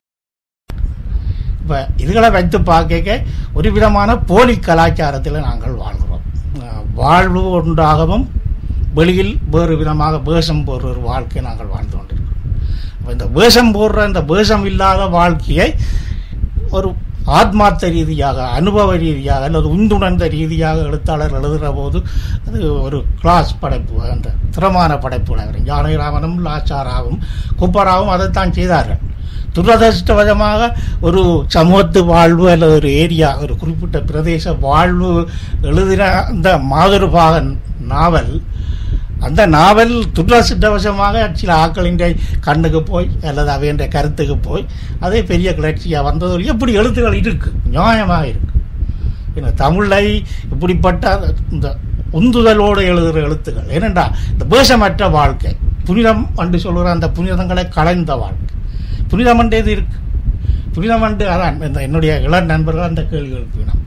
இப்போ 1.62 1.78
இதுகளை 2.02 2.30
வைத்து 2.36 2.58
பார்க்க 2.70 3.18
ஒரு 3.58 3.68
விதமான 3.76 4.16
போலி 4.30 4.56
கலாச்சாரத்தில் 4.68 5.46
நாங்கள் 5.48 5.76
வாழ்கிறோம். 5.82 6.24
வாழ்வு 7.02 7.42
ஒன்றாகவும் 7.58 8.24
வெளியில் 8.98 9.34
வேறு 9.52 9.74
விதமாக 9.82 10.18
வேஷம் 10.30 10.64
போடுற 10.66 10.86
ஒரு 10.94 11.02
வாழ்க்கையை 11.10 11.42
நாங்கள் 11.48 11.70
வாழ்ந்து 11.74 11.94
கொண்டிருக்கிறோம். 11.96 12.40
அப்ப 12.98 13.12
இந்த 13.16 13.26
வேஷம் 13.38 13.72
போடுற 13.76 14.06
இந்த 14.10 14.22
வேஷம் 14.32 14.66
இல்லாத 14.70 15.06
வாழ்க்கையை 15.18 15.68
ஒரு 16.76 16.88
ஆத்மார்த்த 17.24 17.88
ரீதியாக 17.88 18.48
அனுபவ 18.48 18.96
ரீதியாக 18.96 19.44
அல்லது 19.44 19.68
உந்துணர்ந்த 19.76 20.28
ரீதியாக 20.28 20.80
எழுத்தாளர் 20.80 21.32
எழுதுகிற 21.32 21.72
போது 21.72 22.02
அது 22.48 22.82
ஒரு 22.82 23.04
கிளாஸ் 23.20 23.58
படைப்பு 23.60 24.02
அந்த 24.10 24.32
திறமான 24.50 24.98
படைப்பு 24.98 25.36
ஜானகிராமனும் 25.36 26.38
லாச்சாராவும் 26.44 27.18
குப்பராவும் 27.60 28.08
அதைத்தான் 28.08 28.52
செய்தார்கள். 28.52 28.98
துரதிருஷ்டவசமாக 29.54 30.72
ஒரு 31.00 31.44
சமூகத்து 31.48 32.04
வாழ்வு 32.04 32.50
அல்லது 32.50 32.74
ஒரு 32.74 32.92
ஏரியா 32.92 33.38
ஒரு 33.38 33.56
குறிப்பிட்ட 33.56 34.00
பிரதேச 34.00 34.58
வாழ்வு 34.58 35.28
எழுதின 35.62 36.10
அந்த 36.10 36.58
மாதுருபாகன் 36.58 37.58
நாவல் 37.78 38.42
அந்த 39.22 39.42
நாவல் 39.46 39.94
துரதிருஷ்டவசமாக 40.16 41.24
சில 41.32 41.50
ஆக்களின் 41.64 42.00
கண்ணுக்கு 42.40 42.80
போய் 42.82 43.08
அல்லது 43.22 43.50
அவையன்ற 43.50 43.86
கருத்துக்கு 43.88 44.36
போய் 44.38 44.64
அதே 45.00 45.20
பெரிய 45.22 45.48
கிளர்ச்சியாக 45.54 46.06
வந்தது 46.08 46.50
எப்படி 46.54 46.72
எழுத்துக்கள் 46.72 47.20
இருக்குது 47.22 47.60
நியாயமாக 47.76 48.24
இருக்குது 48.24 48.50
ஏன்னா 49.36 49.50
தமிழை 49.54 50.04
இப்படிப்பட்ட 50.52 51.34
இந்த 51.50 51.68
உந்துதலோடு 52.12 52.80
எழுதுகிற 52.84 53.20
எழுத்துக்கள். 53.26 53.68
ஏனென்றா 53.76 54.04
இந்த 54.32 54.44
வேஷமற்ற 54.52 55.04
வாழ்க்கை 55.10 55.52
புனிதம் 55.84 56.24
என்று 56.36 56.58
சொல்கிற 56.58 56.90
அந்த 56.90 57.06
புனிதங்களை 57.10 57.64
கலைந்த 57.68 58.14
வாழ்க்கை. 58.16 58.50
புனிதம் 59.08 59.40
என்றது 59.42 59.70
இருக்குது 59.76 60.00
புனிதம் 60.74 61.06
என்று 61.08 61.24
அதான் 61.34 61.56
இந்த 61.68 61.80
என்னுடைய 61.86 62.12
இளம் 62.26 62.50
நண்பர்கள் 62.52 62.90
அந்த 62.90 63.02
கேள்வி 63.02 63.34
எழுப்பினோம் 63.38 63.81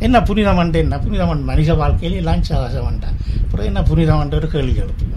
என்ன 0.00 0.22
புனிதம் 0.22 0.74
என்ன 0.74 0.98
புனிதமன் 0.98 1.42
மனித 1.42 1.74
வாழ்க்கையில் 1.74 2.16
எல்லாம் 2.16 2.42
சகசம் 2.42 3.04
அப்புறம் 3.42 3.66
என்ன 3.66 3.82
புனிதம் 3.82 4.32
ஒரு 4.32 4.48
கேள்வி 4.48 4.80
எழுப்பினோம் 4.80 5.14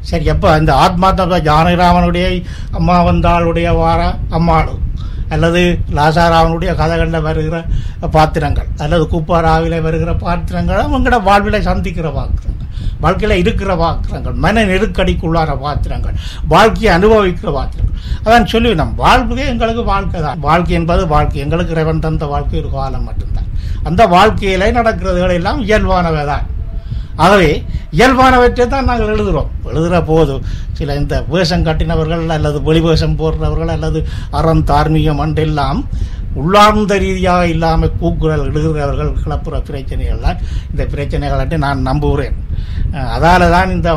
சரி 0.00 0.24
எப்போ 0.24 0.50
அந்த 0.50 0.72
ஆத்மாத்மா 0.72 1.38
ஜானகிராமனுடைய 1.42 2.42
அம்மா 2.70 3.12
வந்தாளுடைய 3.12 3.76
வார 3.76 4.18
அம்மாளு 4.30 4.74
அல்லது 5.28 5.78
லாசாராவனுடைய 5.94 6.74
கதகளில் 6.74 7.20
வருகிற 7.20 7.64
பாத்திரங்கள் 8.10 8.66
அல்லது 8.76 9.08
கூப்பாராவில 9.12 9.80
வருகிற 9.80 10.14
பாத்திரங்கள் 10.14 10.82
அவங்களோட 10.82 11.18
வாழ்வில 11.24 11.60
சந்திக்கிற 11.60 12.10
பாத்திரங்கள் 12.10 12.55
வாழ்க்கையில் 13.04 13.40
இருக்கிற 13.42 13.70
பாத்திரங்கள் 13.82 14.36
மன 14.44 14.64
நெருக்கடிக்குள்ளார 14.70 15.50
பாத்திரங்கள் 15.64 16.16
வாழ்க்கையை 16.54 16.90
அனுபவிக்கிற 16.98 17.50
பாத்திரங்கள் 17.58 17.94
அதான் 18.26 18.50
சொல்லி 18.52 18.70
நம் 18.80 18.94
வாழ்க்கையே 19.04 19.46
எங்களுக்கு 19.52 19.82
வாழ்க்கை 19.92 20.20
தான். 20.26 20.38
வாழ்க்கை 20.48 20.74
என்பது 20.80 21.02
வாழ்க்கை. 21.14 21.38
எங்களுக்கு 21.44 21.74
இறைவன் 21.76 22.04
தந்த 22.06 22.26
வாழ்க்கை 22.32 22.56
ஒரு 22.62 22.70
காலம் 22.76 23.06
மட்டும்தான். 23.08 23.48
அந்த 23.88 24.02
வாழ்க்கையில 24.14 24.68
நடக்கிறதுகள் 24.78 25.36
எல்லாம் 25.38 25.60
இயல்பானவை 25.68 26.22
தான். 26.32 26.46
ஆகவே 27.24 27.50
இயல்பானவற்றை 27.98 28.64
தான் 28.72 28.88
நாங்கள் 28.88 29.12
எழுதுகிறோம் 29.14 29.50
எழுதுகிற 29.70 29.98
போது 30.10 30.34
சில 30.78 30.96
இந்த 31.00 31.14
வேஷம் 31.34 31.66
கட்டினவர்கள் 31.68 32.34
அல்லது 32.36 32.58
வெளி 32.68 32.80
வேஷம் 32.86 33.18
போடுறவர்கள் 33.20 33.72
அல்லது 33.76 34.00
அறம் 34.38 34.64
தார்மீகம் 34.70 35.22
என்றெல்லாம் 35.26 35.80
உள்ளார்ந்த 36.40 36.94
ரீதியாக 37.04 37.52
இல்லாமல் 37.54 37.96
கூக்குரல் 38.00 38.46
எழுதுகிறவர்கள் 38.48 39.12
கிளப்புற 39.22 39.60
பிரச்சனைகள் 39.68 40.24
தான் 40.26 40.42
இந்த 40.72 40.82
பிரச்சனைகளை 40.94 41.58
நான் 41.66 41.86
நம்புகிறேன். 41.90 42.36
அதால் 43.14 43.52
தான் 43.54 43.72
இந்த 43.76 43.90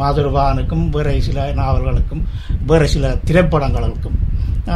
மாதுருபானுக்கும் 0.00 0.84
வேறு 0.96 1.14
சில 1.28 1.46
நாவல்களுக்கும் 1.60 2.22
வேறு 2.70 2.86
சில 2.94 3.06
திரைப்படங்களுக்கும் 3.28 4.18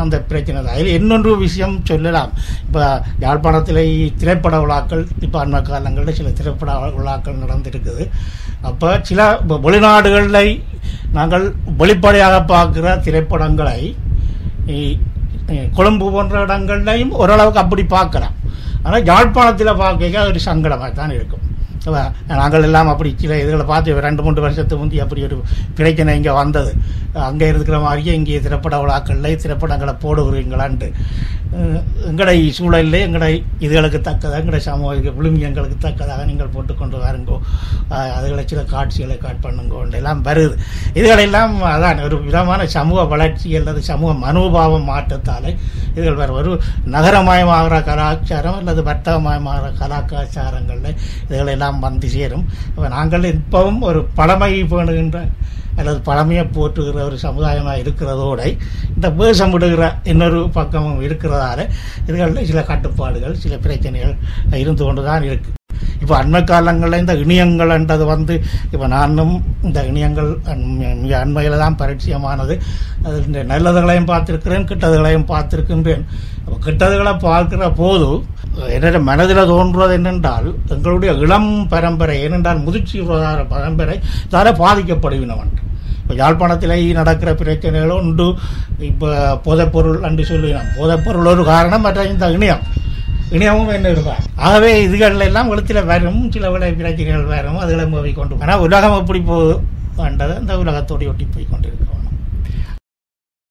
அந்த 0.03 0.16
பிரச்சனை 0.31 0.59
தான். 0.61 0.75
அதில் 0.77 0.95
இன்னொன்று 0.99 1.31
விஷயம் 1.45 1.75
சொல்லலாம். 1.90 2.31
இப்போ 2.64 2.83
யாழ்ப்பாணத்தில் 3.25 3.83
திரைப்பட 4.21 4.55
விழாக்கள் 4.62 5.03
இப்போ 5.27 5.38
அண்மை 5.42 5.61
காலங்களில் 5.69 6.19
சில 6.19 6.31
திரைப்பட 6.38 6.71
விழாக்கள் 6.97 7.42
நடந்திருக்குது. 7.42 8.05
அப்போ 8.71 8.88
சில 9.11 9.29
வெளிநாடுகளில் 9.66 10.53
நாங்கள் 11.19 11.47
வெளிப்படையாக 11.83 12.37
பார்க்குற 12.55 12.97
திரைப்படங்களை 13.07 13.79
கொழும்பு 15.79 16.07
போன்ற 16.14 16.37
இடங்கள்லையும் 16.47 17.12
ஓரளவுக்கு 17.23 17.62
அப்படி 17.64 17.83
பார்க்கலாம். 17.97 18.37
ஆனால் 18.85 19.07
யாழ்ப்பாணத்தில் 19.11 19.81
பார்க்க 19.83 20.31
ஒரு 20.31 20.40
சங்கடமாக 20.49 20.90
தான் 21.01 21.14
இருக்கும். 21.19 21.45
நாங்கள் 22.40 22.66
எல்லாம் 22.68 22.90
அப்படி 22.92 23.11
சில 23.22 23.37
இதுகளை 23.42 23.64
பார்த்து 23.72 24.01
ரெண்டு 24.07 24.22
மூன்று 24.22 24.44
வருஷத்துக்கு 24.44 24.81
முந்தி 24.83 24.99
அப்படி 25.05 25.22
ஒரு 25.29 25.37
பிரச்சனை 25.79 26.16
இங்கே 26.16 26.33
வந்தது. 26.40 26.72
அங்கே 27.29 27.46
இருக்கிற 27.53 27.79
மாதிரியே 27.79 28.14
இங்கே 28.20 28.40
திரைப்பட 28.46 28.77
விழாக்களில் 28.83 29.40
திரைப்படங்களை 29.42 29.94
போடுகிறீங்களான்ட்டு. 30.05 30.88
எங்கடை 32.09 32.37
சூழலில் 32.56 33.04
எங்கடை 33.06 33.30
இதுகளுக்கு 33.64 33.98
தக்கதாக 34.06 34.40
எங்கடை 34.42 34.61
சமூக 34.66 35.12
விழுமியங்களுக்கு 35.18 35.76
தக்கதாக 35.85 36.24
நீங்கள் 36.30 36.52
போட்டுக்கொண்டு 36.54 36.96
வாருங்கோ. 37.02 37.37
அதுகளை 38.16 38.44
சில 38.52 38.62
காட்சிகளை 38.72 39.16
காட் 39.18 39.44
பண்ணுங்கோ 39.44 39.80
எல்லாம் 40.00 40.22
வருது. 40.28 40.54
இதுகளெல்லாம் 40.98 41.54
அதான் 41.74 42.02
ஒரு 42.06 42.18
விதமான 42.28 42.66
சமூக 42.76 43.04
வளர்ச்சி 43.14 43.56
அல்லது 43.61 43.82
சமூக 43.90 44.12
மனோபாவம் 44.24 44.88
மாற்றத்தாலே 44.92 45.52
இதுகள் 45.96 46.20
வேறு 46.20 46.38
ஒரு 46.40 46.52
நகரமயமாகிற 46.94 47.76
கலாச்சாரம் 47.90 48.59
அல்லது 48.61 48.82
வர்த்தகமயமாகிற 48.90 49.68
கலாச்சாரங்களில் 49.82 50.98
இதுகளெல்லாம் 51.28 51.78
வந்து 51.87 52.09
சேரும். 52.16 52.46
நாங்கள் 52.96 53.28
இப்பவும் 53.35 53.80
ஒரு 53.90 54.02
பழமை 54.18 54.52
பேணுகின்ற 54.72 55.20
அல்லது 55.79 55.99
பழமையை 56.09 56.45
போற்றுகிற 56.57 57.03
ஒரு 57.09 57.19
சமுதாயமாக 57.27 57.83
இருக்கிறதோடு 57.83 58.49
இந்த 58.95 59.09
வேஷம் 59.21 59.53
விடுகிற 59.55 59.85
இன்னொரு 60.12 60.41
பக்கமும் 60.59 61.05
இருக்கிறதால 61.09 61.61
இதுகளில் 62.09 62.49
சில 62.53 62.62
கட்டுப்பாடுகள் 62.73 63.41
சில 63.45 63.57
பிரச்சனைகள் 63.57 64.17
இருந்து 64.62 64.83
கொண்டு 64.85 65.05
தான் 65.11 65.27
இருக்குது 65.31 65.55
இப்போ 66.03 66.15
அண்மை 66.19 66.41
காலங்களில் 66.45 67.01
இந்த 67.03 67.15
இணையங்கள்ன்றது 67.15 68.05
வந்து 68.12 68.35
இப்போ 68.73 68.87
நானும் 68.95 69.35
இந்த 69.62 69.79
இணையங்கள் 69.91 70.31
மிக 71.03 71.12
அண்மையில் 71.23 71.62
தான் 71.62 71.79
பரிச்சயமானது. 71.83 72.55
அது 73.05 73.17
இந்த 73.29 73.41
நல்லதுகளையும் 73.53 74.09
பார்த்துருக்கிறேன் 74.11 74.67
கெட்டதுகளையும் 74.71 75.29
பார்த்துருக்கின்றேன். 75.33 76.05
அப்போ 76.45 76.57
கெட்டதுகளை 76.67 77.15
பார்க்கிற 77.27 77.71
போது 77.81 78.09
என்னோட 78.77 78.99
மனதில் 79.03 79.51
தோன்றுவது 79.53 79.95
என்னென்றால் 79.99 80.49
எங்களுடைய 80.75 81.12
இளம் 81.25 81.51
பரம்பரை 81.73 82.17
ஏனென்றால் 82.27 82.65
முதிர்ச்சி 82.67 83.01
பரம்பரை 83.55 83.97
இதால 84.27 84.53
பாதிக்கப்படுவினவன் 84.62 85.53
இப்போ 86.07 86.16
யாழ்ப்பாணத்தில் 86.23 86.75
நடக்கிற 86.99 87.31
பிரச்சனைகள் 87.40 87.92
உண்டு. 88.01 88.27
இப்போ 88.88 89.09
போதைப்பொருள் 89.45 90.05
அன்று 90.09 90.25
சொல்லுகிறோம். 90.29 90.69
போதைப்பொருள் 90.77 91.31
ஒரு 91.33 91.45
காரணம் 91.53 91.85
மற்ற 91.87 92.05
இந்த 92.11 92.27
இணையம். 92.37 92.62
இணையமும் 93.37 93.73
என்ன 93.77 93.90
இருப்பார் 93.95 94.21
ஆகவே 94.47 94.71
இதுகள் 94.87 95.25
எல்லாம் 95.27 95.51
எழுத்தில் 95.55 95.88
வரும். 95.88 96.21
சில 96.35 96.51
விட 96.53 96.66
பிரச்சனைகள் 96.81 97.25
வரும். 97.33 97.59
அதுகளை 97.64 97.87
போய் 97.95 98.12
கொண்டு 98.19 98.38
ஆனால் 98.45 98.62
உலகம் 98.66 98.99
எப்படி 99.01 99.21
போகுதுன்றது 99.31 100.35
அந்த 100.42 100.59
உலகத்தோடு 100.62 101.09
ஒட்டி 101.12 101.27
போய் 101.35 101.51
கொண்டிருக்கணும் 101.53 101.95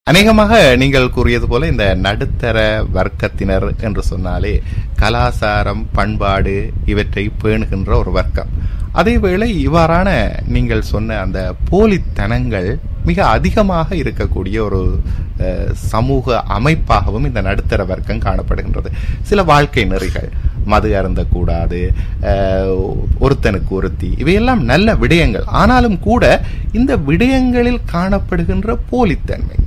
அநேகமாக 0.08 0.54
நீங்கள் 0.82 1.14
கூறியது 1.18 1.50
போல 1.52 1.68
இந்த 1.74 1.86
நடுத்தர 2.06 2.58
வர்க்கத்தினர் 2.98 3.68
என்று 3.88 4.02
சொன்னாலே 4.12 4.56
கலாசாரம் 5.02 5.84
பண்பாடு 5.98 6.56
இவற்றை 6.94 7.26
பேணுகின்ற 7.44 7.92
ஒரு 8.04 8.14
வர்க்கம். 8.20 8.52
அதேவேளை 9.00 9.48
இவ்வாறான 9.66 10.10
நீங்கள் 10.56 10.90
சொன்ன 10.92 11.18
அந்த 11.26 11.40
போலித்தனங்கள் 11.70 12.70
மிக 13.10 13.20
அதிகமாக 13.36 13.96
இருக்கக்கூடிய 14.02 14.58
ஒரு 14.68 14.82
சமூக 15.92 16.36
அமைப்பாகவும் 16.58 17.28
இந்த 17.30 17.42
நடுத்தர 17.48 17.82
வர்க்கம் 17.92 18.24
காணப்படுகின்றது. 18.28 18.90
சில 19.30 19.40
வாழ்க்கை 19.52 19.84
நெறிகள் 19.92 20.30
மது 20.72 20.90
அருந்தக்கூடாது 21.00 21.80
ஒருத்தனுக்கு 23.26 23.74
ஒருத்தி 23.80 24.10
இவையெல்லாம் 24.22 24.64
நல்ல 24.72 24.96
விடயங்கள். 25.04 25.46
ஆனாலும் 25.62 26.00
கூட 26.08 26.24
இந்த 26.80 26.94
விடயங்களில் 27.10 27.86
காணப்படுகின்ற 27.94 28.78
போலித்தன்மை. 28.92 29.58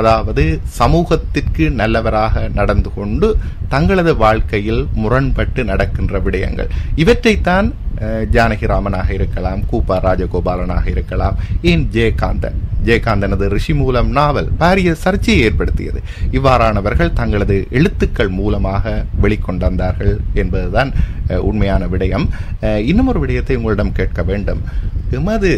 அதாவது 0.00 0.44
சமூகத்திற்கு 0.78 1.64
நல்லவராக 1.80 2.44
நடந்து 2.58 2.90
கொண்டு 2.98 3.28
தங்களது 3.74 4.12
வாழ்க்கையில் 4.24 4.82
முரண்பட்டு 5.02 5.60
நடக்கின்ற 5.70 6.18
விடயங்கள். 6.26 6.70
இவற்றைத்தான் 7.02 7.68
ஜானகிராமனாக 8.34 9.08
இருக்கலாம் 9.16 9.60
கூப்பா 9.70 9.96
ராஜகோபாலனாக 10.06 10.86
இருக்கலாம் 10.94 11.38
ஏன் 11.70 11.84
ஜெயகாந்தன். 11.94 12.58
ஜெயகாந்தனது 12.86 13.46
ரிஷி 13.54 13.74
மூலம் 13.80 14.10
நாவல் 14.18 14.50
பாரிய 14.60 14.90
சர்ச்சையை 15.04 15.40
ஏற்படுத்தியது. 15.46 16.00
இவ்வாறானவர்கள் 16.36 17.16
தங்களது 17.20 17.56
எழுத்துக்கள் 17.78 18.32
மூலமாக 18.40 18.92
வெளிக்கொண்டு 19.24 19.64
வந்தார்கள் 19.68 20.14
என்பதுதான் 20.42 20.92
உண்மையான 21.48 21.84
விடயம். 21.94 22.26
இன்னும் 22.90 23.10
ஒரு 23.12 23.22
விடயத்தை 23.24 23.56
உங்களிடம் 23.60 23.96
கேட்க 23.98 24.22
வேண்டும். 24.30 24.62
எமது 25.18 25.52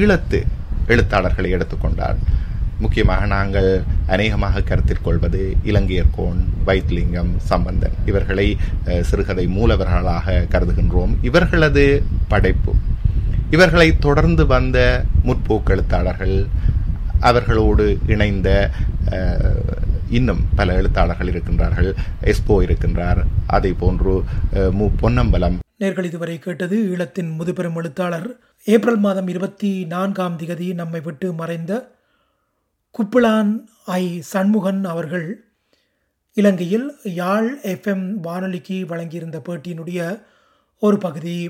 ஈழத்து 0.00 0.40
எழுத்தாளர்களை 0.94 1.50
எடுத்துக்கொண்டார் 1.58 2.18
முக்கியமாக 2.84 3.26
நாங்கள் 3.34 3.70
அநேகமாக 4.14 4.62
கருத்தில் 4.68 5.04
கொள்வது 5.06 5.42
இலங்கையர்கோன் 5.70 6.40
வைத்திலிங்கம் 6.66 7.32
சம்பந்தன். 7.50 7.96
இவர்களை 8.10 8.46
சிறுகதை 9.10 9.44
மூலவர்களாக 9.58 10.36
கருதுகின்றோம். 10.54 11.14
இவர்களது 11.30 11.86
படைப்பு. 12.32 12.74
இவர்களை 13.56 13.88
தொடர்ந்து 14.06 14.44
வந்த 14.52 14.78
முற்போக்கு 15.26 15.72
எழுத்தாளர்கள் 15.74 16.36
அவர்களோடு 17.30 17.86
இணைந்த 18.14 18.48
இன்னும் 20.18 20.42
பல 20.56 20.68
எழுத்தாளர்கள் 20.80 21.30
இருக்கின்றார்கள். 21.32 21.90
எஸ்போ 22.30 22.54
இருக்கின்றார். 22.66 23.20
அதே 23.56 23.72
போன்று 23.82 24.14
மு. 24.78 24.86
பொன்னம்பலம். 25.02 25.58
நேர்கள் 25.82 26.08
இதுவரை 26.10 26.36
கேட்டது 26.38 26.76
ஈழத்தின் 26.92 27.30
முதுபெரும் 27.38 27.78
எழுத்தாளர். 27.82 28.28
ஏப்ரல் 28.74 29.00
மாதம் 29.06 29.28
இருபத்தி 29.34 29.70
நான்காம் 29.94 30.38
திகதி 30.40 30.68
நம்மை 30.80 31.00
விட்டு 31.06 31.28
மறைந்த 31.40 31.72
குப்பிளான் 32.98 33.52
ஐ. 33.98 34.04
சண்முகன் 34.32 34.84
அவர்கள் 34.84 35.28
இலங்கையில் 36.36 36.86
யாழ் 37.04 37.48
எஃப்எம் 37.62 38.04
வானொலிக்கு 38.22 38.76
வழங்கியிருந்த 38.86 39.38
பேட்டியினுடைய 39.46 40.00
ஒரு 40.82 40.98
பகுதி. 40.98 41.38